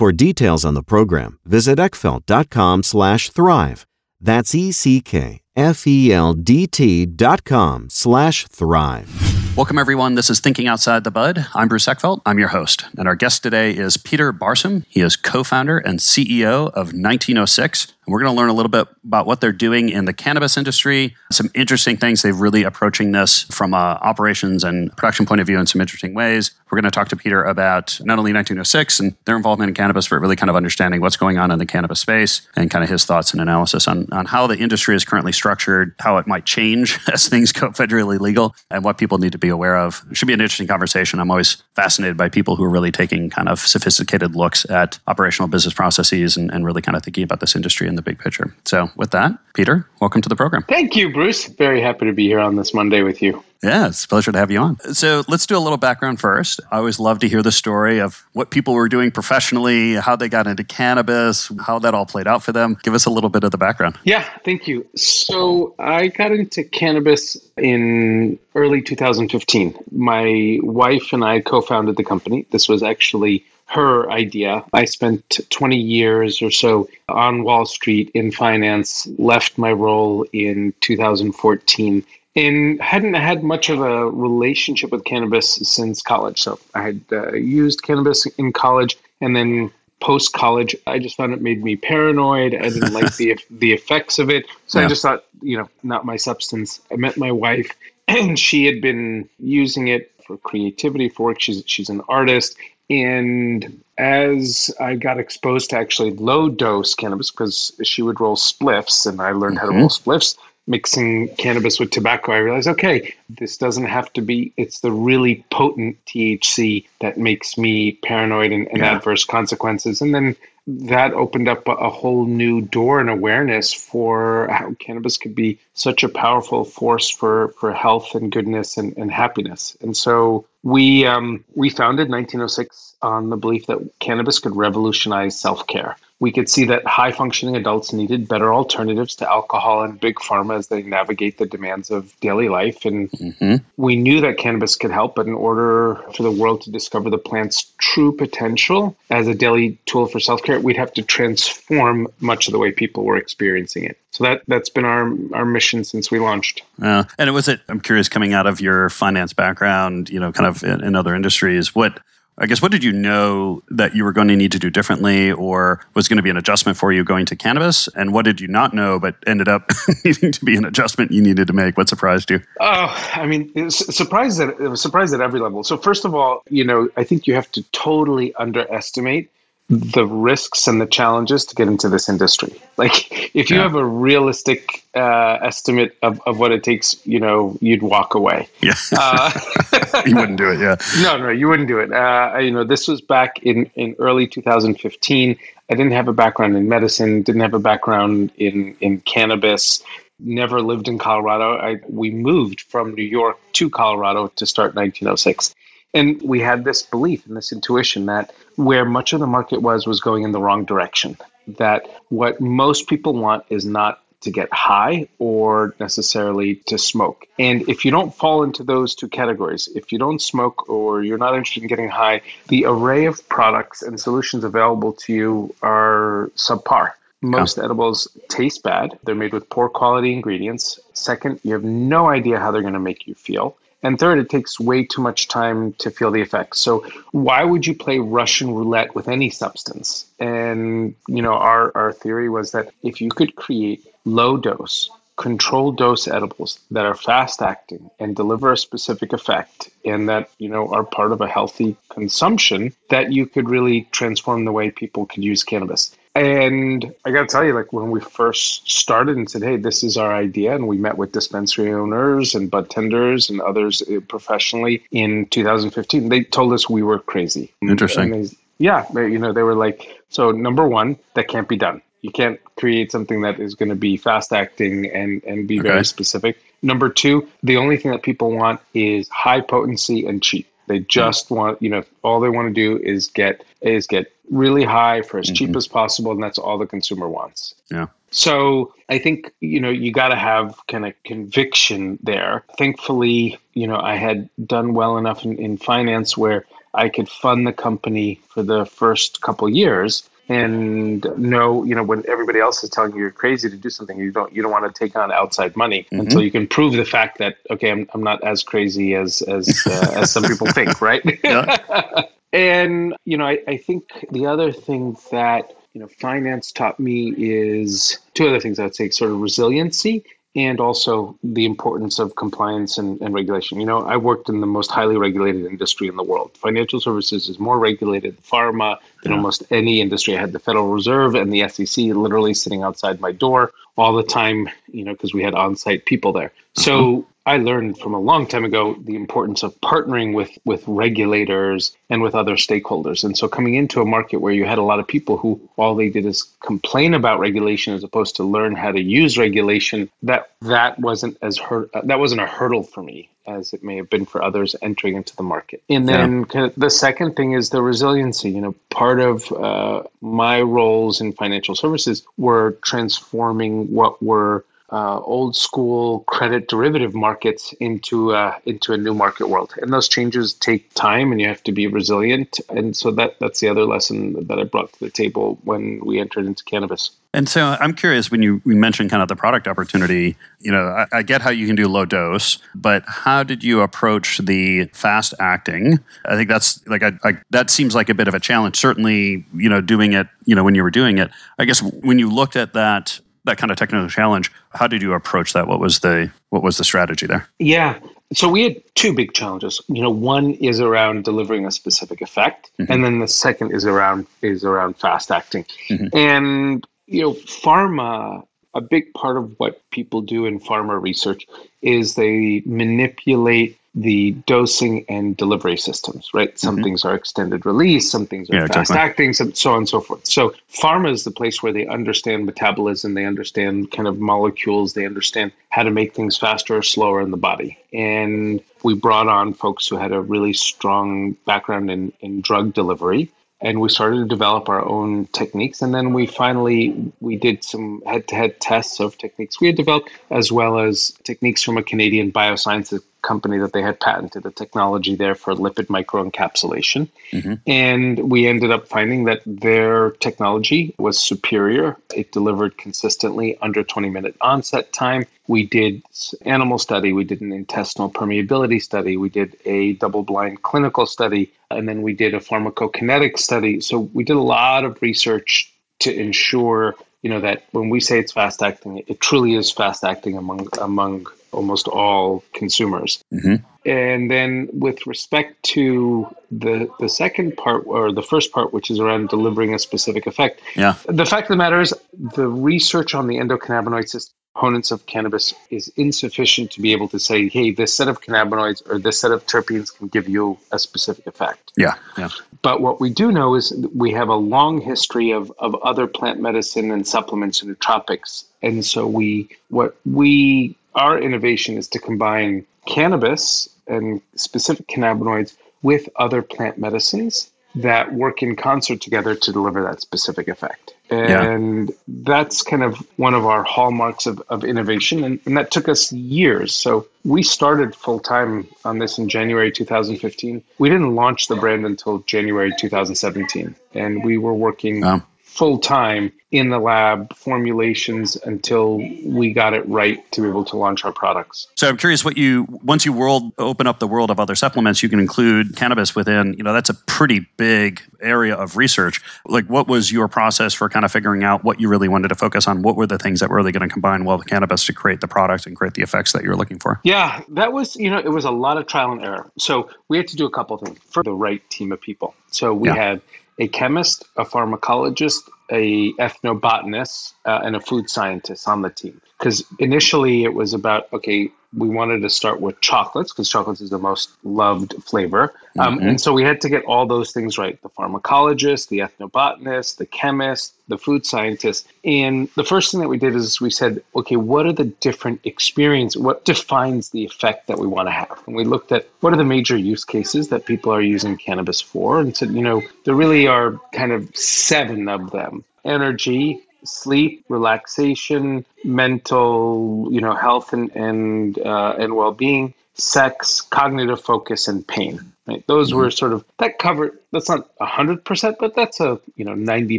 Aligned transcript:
For 0.00 0.12
details 0.12 0.64
on 0.64 0.72
the 0.72 0.82
program, 0.82 1.38
visit 1.44 1.78
eckfeldt.com 1.78 2.84
slash 2.84 3.28
thrive. 3.28 3.86
That's 4.18 4.54
E-C-K-F-E-L-D-T 4.54 5.49
dot 5.56 7.44
com 7.44 7.90
slash 7.90 8.46
thrive. 8.46 9.56
Welcome, 9.56 9.78
everyone. 9.78 10.14
This 10.14 10.30
is 10.30 10.38
Thinking 10.38 10.68
Outside 10.68 11.02
the 11.02 11.10
Bud. 11.10 11.44
I'm 11.54 11.66
Bruce 11.66 11.86
Eckfeldt. 11.86 12.22
I'm 12.24 12.38
your 12.38 12.48
host. 12.48 12.84
And 12.96 13.08
our 13.08 13.16
guest 13.16 13.42
today 13.42 13.72
is 13.72 13.96
Peter 13.96 14.32
Barsoom. 14.32 14.84
He 14.88 15.00
is 15.00 15.16
co-founder 15.16 15.78
and 15.78 15.98
CEO 15.98 16.68
of 16.68 16.92
1906. 16.94 17.86
And 18.06 18.12
we're 18.12 18.20
going 18.20 18.32
to 18.32 18.36
learn 18.40 18.48
a 18.48 18.54
little 18.54 18.70
bit 18.70 18.88
about 19.04 19.26
what 19.26 19.40
they're 19.40 19.52
doing 19.52 19.88
in 19.88 20.04
the 20.04 20.12
cannabis 20.12 20.56
industry, 20.56 21.14
some 21.30 21.50
interesting 21.54 21.96
things. 21.96 22.22
They've 22.22 22.38
really 22.38 22.62
approaching 22.62 23.12
this 23.12 23.42
from 23.42 23.74
a 23.74 23.76
operations 23.76 24.64
and 24.64 24.96
production 24.96 25.26
point 25.26 25.40
of 25.40 25.46
view 25.46 25.58
in 25.58 25.66
some 25.66 25.80
interesting 25.80 26.14
ways. 26.14 26.52
We're 26.70 26.80
going 26.80 26.90
to 26.90 26.94
talk 26.94 27.08
to 27.08 27.16
Peter 27.16 27.42
about 27.42 28.00
not 28.02 28.18
only 28.18 28.32
1906 28.32 29.00
and 29.00 29.16
their 29.26 29.36
involvement 29.36 29.68
in 29.68 29.74
cannabis, 29.74 30.08
but 30.08 30.20
really 30.20 30.36
kind 30.36 30.48
of 30.48 30.56
understanding 30.56 31.00
what's 31.00 31.16
going 31.16 31.38
on 31.38 31.50
in 31.50 31.58
the 31.58 31.66
cannabis 31.66 32.00
space 32.00 32.48
and 32.56 32.70
kind 32.70 32.84
of 32.84 32.88
his 32.88 33.04
thoughts 33.04 33.32
and 33.32 33.42
analysis 33.42 33.86
on, 33.86 34.08
on 34.12 34.26
how 34.26 34.46
the 34.46 34.56
industry 34.56 34.94
is 34.94 35.04
currently 35.04 35.32
structured, 35.40 35.94
how 35.98 36.18
it 36.18 36.26
might 36.26 36.44
change 36.44 36.98
as 37.12 37.28
things 37.28 37.50
go 37.50 37.70
federally 37.70 38.20
legal, 38.20 38.54
and 38.70 38.84
what 38.84 38.98
people 38.98 39.16
need 39.16 39.32
to 39.32 39.38
be 39.38 39.48
aware 39.48 39.76
of. 39.76 40.04
It 40.10 40.16
should 40.16 40.28
be 40.28 40.34
an 40.34 40.40
interesting 40.40 40.68
conversation. 40.68 41.18
I'm 41.18 41.30
always 41.30 41.62
fascinated 41.74 42.18
by 42.18 42.28
people 42.28 42.56
who 42.56 42.64
are 42.64 42.70
really 42.70 42.92
taking 42.92 43.30
kind 43.30 43.48
of 43.48 43.58
sophisticated 43.58 44.36
looks 44.36 44.68
at 44.68 44.98
operational 45.06 45.48
business 45.48 45.72
processes 45.72 46.36
and, 46.36 46.52
and 46.52 46.66
really 46.66 46.82
kind 46.82 46.96
of 46.96 47.02
thinking 47.02 47.24
about 47.24 47.40
this 47.40 47.56
industry 47.56 47.88
in 47.88 47.94
the 47.94 48.02
big 48.02 48.18
picture. 48.18 48.54
So, 48.66 48.90
with 48.96 49.12
that, 49.12 49.32
Peter, 49.54 49.88
welcome 50.00 50.20
to 50.20 50.28
the 50.28 50.36
program. 50.36 50.64
Thank 50.68 50.94
you, 50.94 51.10
Bruce. 51.12 51.46
Very 51.46 51.80
happy 51.80 52.04
to 52.04 52.12
be 52.12 52.26
here 52.26 52.40
on 52.40 52.56
this 52.56 52.74
Monday 52.74 53.02
with 53.02 53.22
you. 53.22 53.42
Yeah, 53.62 53.88
it's 53.88 54.04
a 54.04 54.08
pleasure 54.08 54.32
to 54.32 54.38
have 54.38 54.50
you 54.50 54.58
on. 54.58 54.78
So 54.94 55.22
let's 55.28 55.46
do 55.46 55.56
a 55.56 55.60
little 55.60 55.76
background 55.76 56.18
first. 56.18 56.60
I 56.70 56.78
always 56.78 56.98
love 56.98 57.18
to 57.20 57.28
hear 57.28 57.42
the 57.42 57.52
story 57.52 58.00
of 58.00 58.24
what 58.32 58.50
people 58.50 58.72
were 58.72 58.88
doing 58.88 59.10
professionally, 59.10 59.94
how 59.94 60.16
they 60.16 60.28
got 60.28 60.46
into 60.46 60.64
cannabis, 60.64 61.52
how 61.60 61.78
that 61.80 61.92
all 61.92 62.06
played 62.06 62.26
out 62.26 62.42
for 62.42 62.52
them. 62.52 62.78
Give 62.82 62.94
us 62.94 63.04
a 63.04 63.10
little 63.10 63.28
bit 63.28 63.44
of 63.44 63.50
the 63.50 63.58
background. 63.58 63.98
Yeah, 64.04 64.24
thank 64.44 64.66
you. 64.66 64.86
So 64.96 65.74
I 65.78 66.08
got 66.08 66.32
into 66.32 66.64
cannabis 66.64 67.36
in 67.58 68.38
early 68.54 68.80
2015. 68.80 69.74
My 69.92 70.58
wife 70.62 71.12
and 71.12 71.22
I 71.22 71.40
co 71.40 71.60
founded 71.60 71.96
the 71.96 72.04
company. 72.04 72.46
This 72.50 72.68
was 72.68 72.82
actually 72.82 73.44
her 73.66 74.10
idea. 74.10 74.64
I 74.72 74.84
spent 74.84 75.38
20 75.50 75.76
years 75.76 76.42
or 76.42 76.50
so 76.50 76.88
on 77.08 77.44
Wall 77.44 77.66
Street 77.66 78.10
in 78.14 78.32
finance, 78.32 79.06
left 79.16 79.58
my 79.58 79.70
role 79.70 80.26
in 80.32 80.74
2014 80.80 82.04
and 82.36 82.80
hadn't 82.80 83.14
had 83.14 83.42
much 83.42 83.70
of 83.70 83.80
a 83.80 84.08
relationship 84.10 84.90
with 84.92 85.04
cannabis 85.04 85.56
since 85.62 86.00
college. 86.02 86.40
So 86.40 86.58
I 86.74 86.82
had 86.82 87.00
uh, 87.10 87.32
used 87.32 87.82
cannabis 87.82 88.26
in 88.26 88.52
college, 88.52 88.96
and 89.20 89.34
then 89.34 89.72
post 90.00 90.32
college, 90.32 90.74
I 90.86 90.98
just 90.98 91.16
found 91.16 91.32
it 91.32 91.42
made 91.42 91.62
me 91.62 91.76
paranoid. 91.76 92.54
I 92.54 92.70
didn't 92.70 92.92
like 92.92 93.16
the 93.16 93.38
the 93.50 93.72
effects 93.72 94.18
of 94.18 94.30
it, 94.30 94.46
so 94.66 94.78
yeah. 94.78 94.86
I 94.86 94.88
just 94.88 95.02
thought, 95.02 95.24
you 95.42 95.58
know, 95.58 95.68
not 95.82 96.04
my 96.04 96.16
substance. 96.16 96.80
I 96.90 96.96
met 96.96 97.16
my 97.16 97.32
wife, 97.32 97.70
and 98.08 98.38
she 98.38 98.66
had 98.66 98.80
been 98.80 99.28
using 99.38 99.88
it 99.88 100.12
for 100.26 100.36
creativity, 100.38 101.08
for 101.08 101.26
work. 101.26 101.40
She's 101.40 101.62
she's 101.66 101.88
an 101.88 102.02
artist, 102.08 102.56
and 102.88 103.82
as 103.98 104.74
I 104.80 104.94
got 104.94 105.18
exposed 105.18 105.70
to 105.70 105.76
actually 105.76 106.12
low 106.12 106.48
dose 106.48 106.94
cannabis, 106.94 107.30
because 107.30 107.72
she 107.82 108.02
would 108.02 108.20
roll 108.20 108.36
spliffs, 108.36 109.06
and 109.06 109.20
I 109.20 109.32
learned 109.32 109.58
mm-hmm. 109.58 109.66
how 109.66 109.72
to 109.72 109.78
roll 109.78 109.88
mm-hmm. 109.88 110.10
spliffs 110.10 110.36
mixing 110.70 111.28
cannabis 111.34 111.80
with 111.80 111.90
tobacco, 111.90 112.32
I 112.32 112.38
realized, 112.38 112.68
okay, 112.68 113.14
this 113.28 113.56
doesn't 113.56 113.86
have 113.86 114.10
to 114.12 114.22
be, 114.22 114.52
it's 114.56 114.80
the 114.80 114.92
really 114.92 115.44
potent 115.50 116.02
THC 116.06 116.86
that 117.00 117.18
makes 117.18 117.58
me 117.58 117.92
paranoid 117.92 118.52
and, 118.52 118.68
and 118.68 118.78
yeah. 118.78 118.94
adverse 118.94 119.24
consequences. 119.24 120.00
And 120.00 120.14
then 120.14 120.36
that 120.68 121.12
opened 121.12 121.48
up 121.48 121.66
a, 121.66 121.72
a, 121.72 121.90
whole 121.90 122.24
new 122.24 122.60
door 122.60 123.00
and 123.00 123.10
awareness 123.10 123.74
for 123.74 124.46
how 124.48 124.72
cannabis 124.74 125.16
could 125.16 125.34
be 125.34 125.58
such 125.74 126.04
a 126.04 126.08
powerful 126.08 126.64
force 126.64 127.10
for, 127.10 127.48
for 127.58 127.72
health 127.72 128.14
and 128.14 128.30
goodness 128.30 128.76
and, 128.76 128.96
and 128.96 129.10
happiness. 129.10 129.76
And 129.80 129.96
so 129.96 130.46
we, 130.62 131.04
um, 131.04 131.44
we 131.54 131.70
founded 131.70 132.08
1906 132.08 132.94
on 133.02 133.30
the 133.30 133.36
belief 133.36 133.66
that 133.66 133.98
cannabis 133.98 134.38
could 134.38 134.54
revolutionize 134.54 135.40
self 135.40 135.66
care 135.66 135.96
we 136.20 136.30
could 136.30 136.50
see 136.50 136.66
that 136.66 136.86
high 136.86 137.10
functioning 137.10 137.56
adults 137.56 137.94
needed 137.94 138.28
better 138.28 138.52
alternatives 138.52 139.16
to 139.16 139.28
alcohol 139.28 139.82
and 139.82 139.98
big 139.98 140.16
pharma 140.16 140.58
as 140.58 140.68
they 140.68 140.82
navigate 140.82 141.38
the 141.38 141.46
demands 141.46 141.90
of 141.90 142.14
daily 142.20 142.50
life. 142.50 142.84
And 142.84 143.10
mm-hmm. 143.10 143.56
we 143.78 143.96
knew 143.96 144.20
that 144.20 144.36
cannabis 144.36 144.76
could 144.76 144.90
help, 144.90 145.16
but 145.16 145.26
in 145.26 145.32
order 145.32 145.98
for 146.14 146.22
the 146.22 146.30
world 146.30 146.60
to 146.62 146.70
discover 146.70 147.08
the 147.08 147.18
plant's 147.18 147.72
true 147.78 148.14
potential 148.14 148.94
as 149.08 149.28
a 149.28 149.34
daily 149.34 149.78
tool 149.86 150.06
for 150.06 150.20
self 150.20 150.42
care, 150.42 150.60
we'd 150.60 150.76
have 150.76 150.92
to 150.92 151.02
transform 151.02 152.06
much 152.20 152.48
of 152.48 152.52
the 152.52 152.58
way 152.58 152.70
people 152.70 153.04
were 153.04 153.16
experiencing 153.16 153.84
it. 153.84 153.98
So 154.10 154.24
that 154.24 154.42
that's 154.46 154.68
been 154.68 154.84
our 154.84 155.10
our 155.32 155.46
mission 155.46 155.84
since 155.84 156.10
we 156.10 156.18
launched. 156.18 156.62
Yeah, 156.82 157.04
and 157.16 157.28
it 157.28 157.32
was 157.32 157.48
it. 157.48 157.60
I'm 157.68 157.80
curious, 157.80 158.08
coming 158.08 158.34
out 158.34 158.46
of 158.46 158.60
your 158.60 158.90
finance 158.90 159.32
background, 159.32 160.10
you 160.10 160.20
know, 160.20 160.32
kind 160.32 160.48
of 160.48 160.62
in, 160.62 160.84
in 160.84 160.96
other 160.96 161.14
industries, 161.14 161.74
what 161.74 162.00
I 162.40 162.46
guess 162.46 162.62
what 162.62 162.72
did 162.72 162.82
you 162.82 162.90
know 162.90 163.62
that 163.68 163.94
you 163.94 164.02
were 164.02 164.12
going 164.12 164.28
to 164.28 164.36
need 164.36 164.52
to 164.52 164.58
do 164.58 164.70
differently 164.70 165.30
or 165.30 165.84
was 165.92 166.08
going 166.08 166.16
to 166.16 166.22
be 166.22 166.30
an 166.30 166.38
adjustment 166.38 166.78
for 166.78 166.90
you 166.90 167.04
going 167.04 167.26
to 167.26 167.36
cannabis? 167.36 167.86
And 167.88 168.14
what 168.14 168.24
did 168.24 168.40
you 168.40 168.48
not 168.48 168.72
know 168.72 168.98
but 168.98 169.14
ended 169.26 169.46
up 169.46 169.70
needing 170.06 170.32
to 170.32 170.44
be 170.44 170.56
an 170.56 170.64
adjustment 170.64 171.12
you 171.12 171.20
needed 171.20 171.48
to 171.48 171.52
make? 171.52 171.76
What 171.76 171.90
surprised 171.90 172.30
you? 172.30 172.40
Oh, 172.58 173.10
I 173.14 173.26
mean, 173.26 173.70
surprised 173.70 174.40
at, 174.40 174.78
surprised 174.78 175.12
at 175.12 175.20
every 175.20 175.38
level. 175.38 175.62
So 175.62 175.76
first 175.76 176.06
of 176.06 176.14
all, 176.14 176.42
you 176.48 176.64
know, 176.64 176.88
I 176.96 177.04
think 177.04 177.26
you 177.26 177.34
have 177.34 177.50
to 177.52 177.62
totally 177.72 178.34
underestimate 178.36 179.30
the 179.70 180.04
risks 180.04 180.66
and 180.66 180.80
the 180.80 180.86
challenges 180.86 181.44
to 181.44 181.54
get 181.54 181.68
into 181.68 181.88
this 181.88 182.08
industry. 182.08 182.60
Like, 182.76 183.34
if 183.36 183.50
you 183.50 183.56
yeah. 183.56 183.62
have 183.62 183.76
a 183.76 183.84
realistic 183.84 184.84
uh, 184.96 185.38
estimate 185.40 185.96
of, 186.02 186.20
of 186.26 186.40
what 186.40 186.50
it 186.50 186.64
takes, 186.64 187.00
you 187.06 187.20
know, 187.20 187.56
you'd 187.60 187.82
walk 187.82 188.16
away. 188.16 188.48
Yeah, 188.60 188.74
uh, 188.92 189.30
you 190.06 190.16
wouldn't 190.16 190.38
do 190.38 190.50
it. 190.50 190.58
Yeah, 190.58 190.74
no, 191.02 191.18
no, 191.18 191.28
you 191.28 191.48
wouldn't 191.48 191.68
do 191.68 191.78
it. 191.78 191.92
Uh, 191.92 192.38
you 192.38 192.50
know, 192.50 192.64
this 192.64 192.88
was 192.88 193.00
back 193.00 193.38
in 193.44 193.70
in 193.76 193.94
early 194.00 194.26
2015. 194.26 195.38
I 195.70 195.74
didn't 195.74 195.92
have 195.92 196.08
a 196.08 196.12
background 196.12 196.56
in 196.56 196.68
medicine. 196.68 197.22
Didn't 197.22 197.42
have 197.42 197.54
a 197.54 197.60
background 197.60 198.32
in 198.36 198.76
in 198.80 199.00
cannabis. 199.00 199.84
Never 200.18 200.60
lived 200.60 200.88
in 200.88 200.98
Colorado. 200.98 201.56
I, 201.56 201.80
we 201.88 202.10
moved 202.10 202.62
from 202.62 202.94
New 202.96 203.04
York 203.04 203.38
to 203.52 203.70
Colorado 203.70 204.26
to 204.34 204.46
start 204.46 204.74
1906. 204.74 205.54
And 205.92 206.20
we 206.22 206.40
had 206.40 206.64
this 206.64 206.82
belief 206.82 207.26
and 207.26 207.36
this 207.36 207.52
intuition 207.52 208.06
that 208.06 208.32
where 208.56 208.84
much 208.84 209.12
of 209.12 209.20
the 209.20 209.26
market 209.26 209.60
was 209.62 209.86
was 209.86 210.00
going 210.00 210.22
in 210.22 210.32
the 210.32 210.40
wrong 210.40 210.64
direction. 210.64 211.16
That 211.46 211.86
what 212.08 212.40
most 212.40 212.88
people 212.88 213.14
want 213.14 213.44
is 213.48 213.64
not 213.64 214.02
to 214.20 214.30
get 214.30 214.52
high 214.52 215.08
or 215.18 215.74
necessarily 215.80 216.56
to 216.66 216.78
smoke. 216.78 217.26
And 217.38 217.66
if 217.68 217.84
you 217.84 217.90
don't 217.90 218.14
fall 218.14 218.42
into 218.42 218.62
those 218.62 218.94
two 218.94 219.08
categories, 219.08 219.68
if 219.74 219.92
you 219.92 219.98
don't 219.98 220.20
smoke 220.20 220.68
or 220.68 221.02
you're 221.02 221.18
not 221.18 221.34
interested 221.34 221.62
in 221.62 221.68
getting 221.68 221.88
high, 221.88 222.20
the 222.48 222.66
array 222.66 223.06
of 223.06 223.26
products 223.28 223.82
and 223.82 223.98
solutions 223.98 224.44
available 224.44 224.92
to 224.92 225.14
you 225.14 225.54
are 225.62 226.30
subpar. 226.36 226.92
Most 227.22 227.58
edibles 227.58 228.08
taste 228.28 228.62
bad. 228.62 228.98
They're 229.04 229.14
made 229.14 229.34
with 229.34 229.48
poor 229.50 229.68
quality 229.68 230.12
ingredients. 230.12 230.80
Second, 230.94 231.40
you 231.42 231.52
have 231.52 231.64
no 231.64 232.08
idea 232.08 232.38
how 232.38 232.50
they're 232.50 232.62
going 232.62 232.74
to 232.74 232.80
make 232.80 233.06
you 233.06 233.14
feel. 233.14 233.56
And 233.82 233.98
third, 233.98 234.18
it 234.18 234.28
takes 234.28 234.60
way 234.60 234.84
too 234.84 235.00
much 235.00 235.28
time 235.28 235.72
to 235.74 235.90
feel 235.90 236.10
the 236.10 236.20
effects. 236.20 236.60
So 236.60 236.84
why 237.12 237.44
would 237.44 237.66
you 237.66 237.74
play 237.74 237.98
Russian 237.98 238.52
roulette 238.52 238.94
with 238.94 239.08
any 239.08 239.30
substance? 239.30 240.06
And 240.18 240.94
you 241.08 241.22
know, 241.22 241.32
our, 241.32 241.72
our 241.74 241.92
theory 241.92 242.28
was 242.28 242.52
that 242.52 242.70
if 242.82 243.00
you 243.00 243.10
could 243.10 243.36
create 243.36 243.86
low 244.04 244.36
dose, 244.36 244.90
controlled 245.16 245.76
dose 245.76 246.08
edibles 246.08 246.60
that 246.70 246.86
are 246.86 246.94
fast 246.94 247.42
acting 247.42 247.90
and 247.98 248.16
deliver 248.16 248.52
a 248.52 248.56
specific 248.56 249.12
effect 249.12 249.68
and 249.84 250.08
that, 250.08 250.30
you 250.38 250.48
know, 250.48 250.72
are 250.72 250.82
part 250.84 251.12
of 251.12 251.20
a 251.20 251.28
healthy 251.28 251.76
consumption, 251.90 252.72
that 252.88 253.12
you 253.12 253.26
could 253.26 253.48
really 253.48 253.86
transform 253.92 254.46
the 254.46 254.52
way 254.52 254.70
people 254.70 255.04
could 255.04 255.22
use 255.22 255.44
cannabis. 255.44 255.94
And 256.14 256.92
I 257.04 257.12
got 257.12 257.20
to 257.20 257.26
tell 257.26 257.44
you, 257.44 257.54
like 257.54 257.72
when 257.72 257.90
we 257.90 258.00
first 258.00 258.68
started 258.68 259.16
and 259.16 259.30
said, 259.30 259.42
hey, 259.42 259.56
this 259.56 259.84
is 259.84 259.96
our 259.96 260.12
idea, 260.12 260.54
and 260.54 260.66
we 260.66 260.76
met 260.76 260.98
with 260.98 261.12
dispensary 261.12 261.72
owners 261.72 262.34
and 262.34 262.50
bud 262.50 262.68
tenders 262.68 263.30
and 263.30 263.40
others 263.40 263.80
uh, 263.82 264.00
professionally 264.08 264.82
in 264.90 265.26
2015, 265.26 266.08
they 266.08 266.24
told 266.24 266.52
us 266.52 266.68
we 266.68 266.82
were 266.82 266.98
crazy. 266.98 267.52
Interesting. 267.62 268.10
They, 268.10 268.28
yeah, 268.58 268.86
they, 268.92 269.08
you 269.08 269.18
know, 269.18 269.32
they 269.32 269.44
were 269.44 269.54
like, 269.54 270.02
so 270.08 270.32
number 270.32 270.66
one, 270.66 270.98
that 271.14 271.28
can't 271.28 271.48
be 271.48 271.56
done. 271.56 271.80
You 272.02 272.10
can't 272.10 272.40
create 272.56 272.90
something 272.90 273.20
that 273.22 273.38
is 273.38 273.54
going 273.54 273.68
to 273.68 273.76
be 273.76 273.96
fast 273.96 274.32
acting 274.32 274.90
and, 274.90 275.22
and 275.24 275.46
be 275.46 275.60
okay. 275.60 275.68
very 275.68 275.84
specific. 275.84 276.42
Number 276.62 276.88
two, 276.88 277.28
the 277.42 277.56
only 277.56 277.76
thing 277.76 277.92
that 277.92 278.02
people 278.02 278.32
want 278.32 278.60
is 278.74 279.08
high 279.08 279.40
potency 279.40 280.06
and 280.06 280.22
cheap. 280.22 280.48
They 280.66 280.80
just 280.80 281.30
want, 281.30 281.60
you 281.60 281.68
know, 281.68 281.84
all 282.02 282.20
they 282.20 282.28
want 282.28 282.48
to 282.48 282.54
do 282.54 282.82
is 282.82 283.08
get 283.08 283.44
is 283.60 283.86
get 283.86 284.12
really 284.30 284.64
high 284.64 285.02
for 285.02 285.18
as 285.18 285.26
mm-hmm. 285.26 285.34
cheap 285.34 285.56
as 285.56 285.66
possible, 285.66 286.12
and 286.12 286.22
that's 286.22 286.38
all 286.38 286.58
the 286.58 286.66
consumer 286.66 287.08
wants. 287.08 287.54
Yeah. 287.70 287.86
So 288.10 288.74
I 288.88 288.98
think 288.98 289.32
you 289.40 289.60
know 289.60 289.70
you 289.70 289.92
got 289.92 290.08
to 290.08 290.16
have 290.16 290.58
kind 290.68 290.86
of 290.86 290.94
conviction 291.04 291.98
there. 292.02 292.44
Thankfully, 292.58 293.38
you 293.54 293.66
know 293.66 293.78
I 293.78 293.96
had 293.96 294.28
done 294.46 294.74
well 294.74 294.96
enough 294.96 295.24
in, 295.24 295.36
in 295.38 295.56
finance 295.56 296.16
where 296.16 296.44
I 296.74 296.88
could 296.88 297.08
fund 297.08 297.46
the 297.46 297.52
company 297.52 298.20
for 298.28 298.42
the 298.42 298.64
first 298.64 299.20
couple 299.20 299.48
years 299.48 300.08
and 300.30 301.04
know 301.18 301.64
you 301.64 301.74
know 301.74 301.82
when 301.82 302.04
everybody 302.06 302.38
else 302.38 302.62
is 302.62 302.70
telling 302.70 302.92
you 302.92 302.98
you're 302.98 303.10
crazy 303.10 303.50
to 303.50 303.56
do 303.56 303.68
something 303.68 303.98
you 303.98 304.12
don't 304.12 304.32
you 304.32 304.40
don't 304.42 304.52
want 304.52 304.64
to 304.64 304.78
take 304.78 304.94
on 304.94 305.10
outside 305.10 305.56
money 305.56 305.82
mm-hmm. 305.82 306.00
until 306.00 306.22
you 306.22 306.30
can 306.30 306.46
prove 306.46 306.72
the 306.74 306.84
fact 306.84 307.18
that 307.18 307.38
okay 307.50 307.72
I'm, 307.72 307.90
I'm 307.92 308.02
not 308.04 308.22
as 308.22 308.44
crazy 308.44 308.94
as 308.94 309.22
as 309.22 309.66
uh, 309.66 309.92
as 309.96 310.12
some 310.12 310.22
people 310.22 310.46
think 310.46 310.80
right 310.80 311.02
and 312.32 312.94
you 313.04 313.16
know 313.16 313.26
I, 313.26 313.38
I 313.46 313.56
think 313.56 314.06
the 314.10 314.26
other 314.26 314.52
thing 314.52 314.96
that 315.10 315.52
you 315.72 315.80
know 315.80 315.88
finance 315.88 316.52
taught 316.52 316.78
me 316.80 317.14
is 317.16 317.98
two 318.14 318.28
other 318.28 318.40
things 318.40 318.58
i'd 318.58 318.74
say 318.74 318.90
sort 318.90 319.10
of 319.10 319.20
resiliency 319.20 320.04
and 320.36 320.60
also 320.60 321.18
the 321.24 321.44
importance 321.44 321.98
of 321.98 322.14
compliance 322.14 322.78
and, 322.78 323.00
and, 323.00 323.12
regulation. 323.12 323.58
You 323.58 323.66
know, 323.66 323.82
I 323.82 323.96
worked 323.96 324.28
in 324.28 324.40
the 324.40 324.46
most 324.46 324.70
highly 324.70 324.96
regulated 324.96 325.44
industry 325.44 325.88
in 325.88 325.96
the 325.96 326.04
world. 326.04 326.30
Financial 326.36 326.78
services 326.78 327.28
is 327.28 327.40
more 327.40 327.58
regulated 327.58 328.16
than 328.16 328.22
pharma 328.22 328.78
than 329.02 329.10
yeah. 329.10 329.16
almost 329.16 329.42
any 329.50 329.80
industry. 329.80 330.16
I 330.16 330.20
had 330.20 330.32
the 330.32 330.38
Federal 330.38 330.68
Reserve 330.68 331.16
and 331.16 331.32
the 331.32 331.48
SEC 331.48 331.84
literally 331.86 332.34
sitting 332.34 332.62
outside 332.62 333.00
my 333.00 333.10
door 333.10 333.50
all 333.76 333.94
the 333.94 334.04
time, 334.04 334.48
you 334.68 334.84
know, 334.84 334.92
because 334.92 335.12
we 335.12 335.22
had 335.22 335.34
on 335.34 335.56
site 335.56 335.84
people 335.84 336.12
there. 336.12 336.32
So 336.54 336.72
mm-hmm. 336.72 337.09
I 337.26 337.36
learned 337.36 337.78
from 337.78 337.94
a 337.94 338.00
long 338.00 338.26
time 338.26 338.44
ago 338.44 338.76
the 338.80 338.96
importance 338.96 339.42
of 339.42 339.58
partnering 339.60 340.14
with 340.14 340.30
with 340.44 340.64
regulators 340.66 341.76
and 341.90 342.02
with 342.02 342.14
other 342.14 342.34
stakeholders. 342.34 343.04
And 343.04 343.16
so 343.16 343.28
coming 343.28 343.54
into 343.54 343.80
a 343.80 343.84
market 343.84 344.20
where 344.20 344.32
you 344.32 344.44
had 344.46 344.58
a 344.58 344.62
lot 344.62 344.80
of 344.80 344.86
people 344.86 345.16
who 345.16 345.40
all 345.56 345.74
they 345.74 345.90
did 345.90 346.06
is 346.06 346.22
complain 346.40 346.94
about 346.94 347.20
regulation 347.20 347.74
as 347.74 347.84
opposed 347.84 348.16
to 348.16 348.24
learn 348.24 348.54
how 348.54 348.72
to 348.72 348.80
use 348.80 349.18
regulation, 349.18 349.90
that 350.02 350.30
that 350.42 350.78
wasn't 350.78 351.18
as 351.20 351.36
hurt 351.36 351.70
that 351.84 351.98
wasn't 351.98 352.20
a 352.20 352.26
hurdle 352.26 352.62
for 352.62 352.82
me 352.82 353.10
as 353.26 353.52
it 353.52 353.62
may 353.62 353.76
have 353.76 353.90
been 353.90 354.06
for 354.06 354.22
others 354.22 354.56
entering 354.62 354.96
into 354.96 355.14
the 355.14 355.22
market. 355.22 355.62
And 355.68 355.88
then 355.88 356.26
yeah. 356.34 356.48
the 356.56 356.70
second 356.70 357.16
thing 357.16 357.32
is 357.32 357.50
the 357.50 357.62
resiliency. 357.62 358.30
You 358.30 358.40
know, 358.40 358.54
part 358.70 359.00
of 359.00 359.30
uh, 359.32 359.82
my 360.00 360.40
roles 360.40 361.00
in 361.00 361.12
financial 361.12 361.54
services 361.54 362.02
were 362.16 362.52
transforming 362.62 363.72
what 363.72 364.02
were 364.02 364.44
uh, 364.72 365.00
old 365.00 365.34
school 365.34 366.00
credit 366.00 366.48
derivative 366.48 366.94
markets 366.94 367.52
into 367.60 368.12
uh, 368.12 368.38
into 368.46 368.72
a 368.72 368.76
new 368.76 368.94
market 368.94 369.28
world, 369.28 369.52
and 369.60 369.72
those 369.72 369.88
changes 369.88 370.32
take 370.32 370.72
time, 370.74 371.10
and 371.10 371.20
you 371.20 371.26
have 371.26 371.42
to 371.44 371.52
be 371.52 371.66
resilient. 371.66 372.38
And 372.48 372.76
so 372.76 372.90
that 372.92 373.16
that's 373.20 373.40
the 373.40 373.48
other 373.48 373.64
lesson 373.64 374.26
that 374.26 374.38
I 374.38 374.44
brought 374.44 374.72
to 374.74 374.80
the 374.80 374.90
table 374.90 375.38
when 375.44 375.80
we 375.84 375.98
entered 375.98 376.26
into 376.26 376.44
cannabis. 376.44 376.90
And 377.12 377.28
so 377.28 377.56
I'm 377.58 377.74
curious 377.74 378.12
when 378.12 378.22
you, 378.22 378.40
you 378.44 378.54
mentioned 378.54 378.88
kind 378.90 379.02
of 379.02 379.08
the 379.08 379.16
product 379.16 379.48
opportunity. 379.48 380.16
You 380.38 380.52
know, 380.52 380.66
I, 380.68 380.86
I 380.92 381.02
get 381.02 381.20
how 381.20 381.30
you 381.30 381.48
can 381.48 381.56
do 381.56 381.66
low 381.66 381.84
dose, 381.84 382.38
but 382.54 382.84
how 382.86 383.24
did 383.24 383.42
you 383.42 383.62
approach 383.62 384.18
the 384.18 384.66
fast 384.66 385.12
acting? 385.18 385.80
I 386.04 386.14
think 386.14 386.28
that's 386.28 386.64
like 386.68 386.84
I, 386.84 386.92
I, 387.02 387.18
that 387.30 387.50
seems 387.50 387.74
like 387.74 387.88
a 387.88 387.94
bit 387.94 388.06
of 388.06 388.14
a 388.14 388.20
challenge. 388.20 388.56
Certainly, 388.56 389.24
you 389.34 389.48
know, 389.48 389.60
doing 389.60 389.92
it. 389.92 390.06
You 390.26 390.36
know, 390.36 390.44
when 390.44 390.54
you 390.54 390.62
were 390.62 390.70
doing 390.70 390.98
it, 390.98 391.10
I 391.40 391.44
guess 391.44 391.60
when 391.60 391.98
you 391.98 392.08
looked 392.08 392.36
at 392.36 392.52
that 392.52 393.00
that 393.24 393.38
kind 393.38 393.50
of 393.50 393.56
technical 393.56 393.88
challenge. 393.88 394.30
How 394.50 394.66
did 394.66 394.82
you 394.82 394.92
approach 394.94 395.32
that? 395.32 395.46
What 395.46 395.60
was 395.60 395.80
the 395.80 396.10
what 396.30 396.42
was 396.42 396.56
the 396.56 396.64
strategy 396.64 397.06
there? 397.06 397.28
Yeah. 397.38 397.78
So 398.12 398.28
we 398.28 398.42
had 398.42 398.62
two 398.74 398.92
big 398.92 399.12
challenges. 399.12 399.60
You 399.68 399.82
know, 399.82 399.90
one 399.90 400.32
is 400.32 400.60
around 400.60 401.04
delivering 401.04 401.46
a 401.46 401.50
specific 401.50 402.00
effect, 402.00 402.50
mm-hmm. 402.58 402.72
and 402.72 402.84
then 402.84 402.98
the 402.98 403.08
second 403.08 403.52
is 403.52 403.64
around 403.64 404.06
is 404.22 404.44
around 404.44 404.76
fast 404.76 405.10
acting. 405.10 405.44
Mm-hmm. 405.68 405.96
And 405.96 406.66
you 406.86 407.02
know, 407.02 407.12
pharma 407.12 408.24
a 408.54 408.60
big 408.60 408.92
part 408.94 409.16
of 409.16 409.38
what 409.38 409.62
people 409.70 410.00
do 410.02 410.26
in 410.26 410.40
pharma 410.40 410.80
research 410.80 411.26
is 411.62 411.94
they 411.94 412.42
manipulate 412.46 413.60
the 413.74 414.12
dosing 414.26 414.84
and 414.88 415.16
delivery 415.16 415.56
systems, 415.56 416.10
right? 416.12 416.36
Some 416.38 416.56
mm-hmm. 416.56 416.64
things 416.64 416.84
are 416.84 416.94
extended 416.94 417.46
release, 417.46 417.90
some 417.90 418.04
things 418.04 418.28
are 418.30 418.34
yeah, 418.34 418.46
fast 418.46 418.70
exactly. 418.70 418.90
acting, 418.90 419.12
some, 419.12 419.32
so 419.34 419.52
on 419.52 419.58
and 419.58 419.68
so 419.68 419.80
forth. 419.80 420.06
So, 420.06 420.34
pharma 420.52 420.90
is 420.90 421.04
the 421.04 421.12
place 421.12 421.42
where 421.42 421.52
they 421.52 421.66
understand 421.68 422.26
metabolism, 422.26 422.94
they 422.94 423.04
understand 423.04 423.70
kind 423.70 423.86
of 423.86 424.00
molecules, 424.00 424.74
they 424.74 424.86
understand 424.86 425.32
how 425.50 425.62
to 425.62 425.70
make 425.70 425.94
things 425.94 426.16
faster 426.16 426.56
or 426.56 426.62
slower 426.62 427.00
in 427.00 427.12
the 427.12 427.16
body. 427.16 427.58
And 427.72 428.40
we 428.64 428.74
brought 428.74 429.06
on 429.06 429.34
folks 429.34 429.68
who 429.68 429.76
had 429.76 429.92
a 429.92 430.00
really 430.00 430.32
strong 430.32 431.12
background 431.24 431.70
in, 431.70 431.92
in 432.00 432.22
drug 432.22 432.52
delivery 432.52 433.10
and 433.40 433.60
we 433.60 433.68
started 433.68 433.98
to 433.98 434.04
develop 434.04 434.48
our 434.48 434.64
own 434.64 435.06
techniques 435.06 435.62
and 435.62 435.74
then 435.74 435.92
we 435.92 436.06
finally 436.06 436.92
we 437.00 437.16
did 437.16 437.42
some 437.44 437.82
head-to-head 437.86 438.40
tests 438.40 438.80
of 438.80 438.96
techniques 438.98 439.40
we 439.40 439.46
had 439.46 439.56
developed 439.56 439.90
as 440.10 440.30
well 440.30 440.58
as 440.58 440.90
techniques 441.04 441.42
from 441.42 441.56
a 441.56 441.62
canadian 441.62 442.12
biosciences 442.12 442.80
company 443.02 443.38
that 443.38 443.52
they 443.52 443.62
had 443.62 443.80
patented 443.80 444.22
the 444.22 444.30
technology 444.30 444.94
there 444.94 445.14
for 445.14 445.34
lipid 445.34 445.66
microencapsulation. 445.66 446.88
Mm-hmm. 447.12 447.34
And 447.46 448.10
we 448.10 448.26
ended 448.26 448.50
up 448.50 448.68
finding 448.68 449.04
that 449.04 449.22
their 449.26 449.92
technology 449.92 450.74
was 450.78 450.98
superior. 450.98 451.76
It 451.94 452.12
delivered 452.12 452.56
consistently 452.56 453.38
under 453.40 453.62
20 453.62 453.90
minute 453.90 454.16
onset 454.20 454.72
time. 454.72 455.06
We 455.26 455.46
did 455.46 455.82
animal 456.22 456.58
study, 456.58 456.92
we 456.92 457.04
did 457.04 457.20
an 457.20 457.32
intestinal 457.32 457.90
permeability 457.90 458.60
study, 458.60 458.96
we 458.96 459.10
did 459.10 459.36
a 459.44 459.74
double 459.74 460.02
blind 460.02 460.42
clinical 460.42 460.86
study, 460.86 461.32
and 461.50 461.68
then 461.68 461.82
we 461.82 461.94
did 461.94 462.14
a 462.14 462.20
pharmacokinetic 462.20 463.16
study. 463.16 463.60
So 463.60 463.78
we 463.78 464.02
did 464.02 464.16
a 464.16 464.20
lot 464.20 464.64
of 464.64 464.82
research 464.82 465.52
to 465.80 465.94
ensure 465.94 466.74
you 467.02 467.10
know 467.10 467.20
that 467.20 467.44
when 467.52 467.70
we 467.70 467.80
say 467.80 467.98
it's 467.98 468.12
fast 468.12 468.42
acting 468.42 468.82
it 468.86 469.00
truly 469.00 469.34
is 469.34 469.50
fast 469.50 469.84
acting 469.84 470.16
among 470.16 470.48
among 470.60 471.06
almost 471.32 471.68
all 471.68 472.24
consumers. 472.32 473.04
Mm-hmm. 473.12 473.36
And 473.68 474.10
then 474.10 474.48
with 474.52 474.86
respect 474.86 475.42
to 475.54 476.08
the 476.30 476.70
the 476.78 476.88
second 476.88 477.36
part 477.36 477.64
or 477.66 477.92
the 477.92 478.02
first 478.02 478.32
part, 478.32 478.52
which 478.52 478.70
is 478.70 478.80
around 478.80 479.08
delivering 479.08 479.54
a 479.54 479.58
specific 479.58 480.06
effect, 480.06 480.40
yeah. 480.56 480.76
the 480.86 481.04
fact 481.04 481.24
of 481.24 481.28
the 481.28 481.36
matter 481.36 481.60
is 481.60 481.74
the 481.92 482.26
research 482.26 482.94
on 482.94 483.06
the 483.06 483.16
endocannabinoid 483.16 483.88
system 483.88 484.14
components 484.40 484.70
of 484.70 484.86
cannabis 484.86 485.34
is 485.50 485.70
insufficient 485.76 486.50
to 486.50 486.62
be 486.62 486.72
able 486.72 486.88
to 486.88 486.98
say, 486.98 487.28
hey, 487.28 487.50
this 487.50 487.74
set 487.74 487.88
of 487.88 488.00
cannabinoids 488.00 488.62
or 488.70 488.78
this 488.78 488.98
set 488.98 489.10
of 489.10 489.26
terpenes 489.26 489.76
can 489.76 489.86
give 489.88 490.08
you 490.08 490.38
a 490.50 490.58
specific 490.58 491.06
effect. 491.06 491.52
Yeah, 491.58 491.74
yeah. 491.98 492.08
But 492.40 492.62
what 492.62 492.80
we 492.80 492.88
do 492.88 493.12
know 493.12 493.34
is 493.34 493.52
we 493.74 493.92
have 493.92 494.08
a 494.08 494.14
long 494.14 494.62
history 494.62 495.10
of, 495.10 495.30
of 495.38 495.54
other 495.56 495.86
plant 495.86 496.20
medicine 496.20 496.70
and 496.70 496.88
supplements 496.88 497.42
and 497.42 497.54
nootropics. 497.54 498.24
And 498.40 498.64
so 498.64 498.86
we 498.86 499.28
what 499.50 499.76
we 499.84 500.56
our 500.74 500.98
innovation 500.98 501.58
is 501.58 501.68
to 501.68 501.78
combine 501.78 502.46
cannabis 502.66 503.50
and 503.66 504.00
specific 504.14 504.66
cannabinoids 504.68 505.36
with 505.62 505.90
other 505.96 506.22
plant 506.22 506.56
medicines 506.56 507.30
that 507.56 507.92
work 507.92 508.22
in 508.22 508.36
concert 508.36 508.80
together 508.80 509.14
to 509.14 509.32
deliver 509.32 509.62
that 509.64 509.82
specific 509.82 510.28
effect. 510.28 510.72
And 510.90 511.68
yeah. 511.68 511.74
that's 511.88 512.42
kind 512.42 512.62
of 512.62 512.76
one 512.96 513.14
of 513.14 513.24
our 513.24 513.44
hallmarks 513.44 514.06
of, 514.06 514.22
of 514.28 514.44
innovation. 514.44 515.04
And, 515.04 515.20
and 515.24 515.36
that 515.36 515.50
took 515.50 515.68
us 515.68 515.92
years. 515.92 516.52
So 516.52 516.88
we 517.04 517.22
started 517.22 517.74
full 517.74 518.00
time 518.00 518.48
on 518.64 518.78
this 518.78 518.98
in 518.98 519.08
January 519.08 519.52
2015. 519.52 520.42
We 520.58 520.68
didn't 520.68 520.94
launch 520.94 521.28
the 521.28 521.36
brand 521.36 521.64
until 521.64 522.00
January 522.00 522.52
2017. 522.58 523.54
And 523.74 524.04
we 524.04 524.18
were 524.18 524.34
working 524.34 524.80
wow 524.80 525.02
full 525.30 525.58
time 525.58 526.12
in 526.32 526.50
the 526.50 526.58
lab 526.58 527.14
formulations 527.14 528.16
until 528.24 528.78
we 529.04 529.32
got 529.32 529.54
it 529.54 529.66
right 529.68 530.10
to 530.10 530.20
be 530.20 530.28
able 530.28 530.44
to 530.44 530.56
launch 530.56 530.84
our 530.84 530.92
products. 530.92 531.48
So 531.54 531.68
I'm 531.68 531.76
curious 531.76 532.04
what 532.04 532.16
you 532.16 532.46
once 532.62 532.84
you 532.84 532.92
world 532.92 533.32
open 533.38 533.66
up 533.66 533.78
the 533.78 533.86
world 533.86 534.10
of 534.10 534.18
other 534.18 534.34
supplements, 534.34 534.82
you 534.82 534.88
can 534.88 534.98
include 534.98 535.56
cannabis 535.56 535.94
within, 535.94 536.34
you 536.34 536.42
know, 536.42 536.52
that's 536.52 536.68
a 536.68 536.74
pretty 536.74 537.26
big 537.36 537.80
area 538.00 538.34
of 538.34 538.56
research. 538.56 539.00
Like 539.26 539.46
what 539.46 539.68
was 539.68 539.92
your 539.92 540.08
process 540.08 540.52
for 540.52 540.68
kind 540.68 540.84
of 540.84 540.90
figuring 540.90 541.22
out 541.22 541.44
what 541.44 541.60
you 541.60 541.68
really 541.68 541.88
wanted 541.88 542.08
to 542.08 542.16
focus 542.16 542.48
on? 542.48 542.62
What 542.62 542.76
were 542.76 542.86
the 542.86 542.98
things 542.98 543.20
that 543.20 543.30
were 543.30 543.36
really 543.36 543.52
going 543.52 543.68
to 543.68 543.72
combine 543.72 544.04
well 544.04 544.18
with 544.18 544.26
cannabis 544.26 544.66
to 544.66 544.72
create 544.72 545.00
the 545.00 545.08
product 545.08 545.46
and 545.46 545.56
create 545.56 545.74
the 545.74 545.82
effects 545.82 546.12
that 546.12 546.24
you 546.24 546.28
were 546.28 546.36
looking 546.36 546.58
for? 546.58 546.80
Yeah, 546.82 547.22
that 547.28 547.52
was, 547.52 547.76
you 547.76 547.88
know, 547.88 547.98
it 547.98 548.10
was 548.10 548.24
a 548.24 548.32
lot 548.32 548.58
of 548.58 548.66
trial 548.66 548.92
and 548.92 549.02
error. 549.02 549.30
So 549.38 549.70
we 549.88 549.96
had 549.96 550.08
to 550.08 550.16
do 550.16 550.26
a 550.26 550.30
couple 550.30 550.56
things 550.58 550.78
for 550.90 551.04
the 551.04 551.12
right 551.12 551.48
team 551.50 551.70
of 551.70 551.80
people. 551.80 552.14
So 552.30 552.52
we 552.52 552.68
yeah. 552.68 552.74
had 552.74 553.02
a 553.40 553.48
chemist, 553.48 554.04
a 554.16 554.24
pharmacologist, 554.24 555.28
a 555.50 555.92
ethnobotanist, 555.94 557.14
uh, 557.24 557.40
and 557.42 557.56
a 557.56 557.60
food 557.60 557.88
scientist 557.88 558.46
on 558.46 558.62
the 558.62 558.70
team. 558.70 559.00
Because 559.20 559.44
initially 559.58 560.24
it 560.24 560.32
was 560.32 560.54
about 560.54 560.90
okay, 560.92 561.30
we 561.56 561.68
wanted 561.68 562.00
to 562.02 562.10
start 562.10 562.40
with 562.40 562.60
chocolates 562.60 563.12
because 563.12 563.28
chocolates 563.28 563.60
is 563.60 563.70
the 563.70 563.78
most 563.78 564.10
loved 564.22 564.74
flavor. 564.84 565.34
Um, 565.58 565.78
mm-hmm. 565.78 565.88
And 565.88 566.00
so 566.00 566.12
we 566.12 566.22
had 566.22 566.40
to 566.42 566.48
get 566.48 566.64
all 566.64 566.86
those 566.86 567.12
things 567.12 567.38
right 567.38 567.60
the 567.62 567.68
pharmacologist, 567.70 568.68
the 568.68 568.78
ethnobotanist, 568.78 569.76
the 569.76 569.86
chemist, 569.86 570.54
the 570.68 570.78
food 570.78 571.04
scientist. 571.04 571.68
And 571.84 572.28
the 572.36 572.44
first 572.44 572.70
thing 572.70 572.80
that 572.80 572.88
we 572.88 572.98
did 572.98 573.16
is 573.16 573.40
we 573.40 573.50
said, 573.50 573.82
okay, 573.96 574.16
what 574.16 574.46
are 574.46 574.52
the 574.52 574.64
different 574.64 575.20
experiences? 575.24 576.00
What 576.00 576.24
defines 576.24 576.90
the 576.90 577.04
effect 577.04 577.48
that 577.48 577.58
we 577.58 577.66
want 577.66 577.88
to 577.88 577.92
have? 577.92 578.22
And 578.26 578.36
we 578.36 578.44
looked 578.44 578.70
at 578.70 578.88
what 579.00 579.12
are 579.12 579.16
the 579.16 579.24
major 579.24 579.56
use 579.56 579.84
cases 579.84 580.28
that 580.28 580.46
people 580.46 580.72
are 580.72 580.82
using 580.82 581.16
cannabis 581.16 581.60
for 581.60 581.98
and 581.98 582.16
said, 582.16 582.30
you 582.30 582.42
know, 582.42 582.62
there 582.84 582.94
really 582.94 583.26
are 583.26 583.60
kind 583.72 583.90
of 583.92 584.14
seven 584.16 584.88
of 584.88 585.10
them 585.10 585.44
energy, 585.64 586.40
sleep, 586.64 587.24
relaxation, 587.28 588.44
mental, 588.64 589.88
you 589.90 590.00
know, 590.00 590.14
health 590.14 590.52
and 590.52 590.74
and 590.76 591.38
uh, 591.38 591.76
and 591.78 591.94
well-being, 591.94 592.54
sex, 592.74 593.40
cognitive 593.40 594.00
focus, 594.00 594.48
and 594.48 594.66
pain. 594.66 595.00
Right? 595.26 595.46
Those 595.46 595.70
mm-hmm. 595.70 595.78
were 595.78 595.90
sort 595.90 596.12
of 596.12 596.24
that 596.38 596.58
covered. 596.58 596.98
That's 597.12 597.28
not 597.28 597.50
hundred 597.60 598.04
percent, 598.04 598.36
but 598.40 598.56
that's 598.56 598.80
a 598.80 599.00
you 599.16 599.24
know 599.24 599.34
ninety 599.34 599.78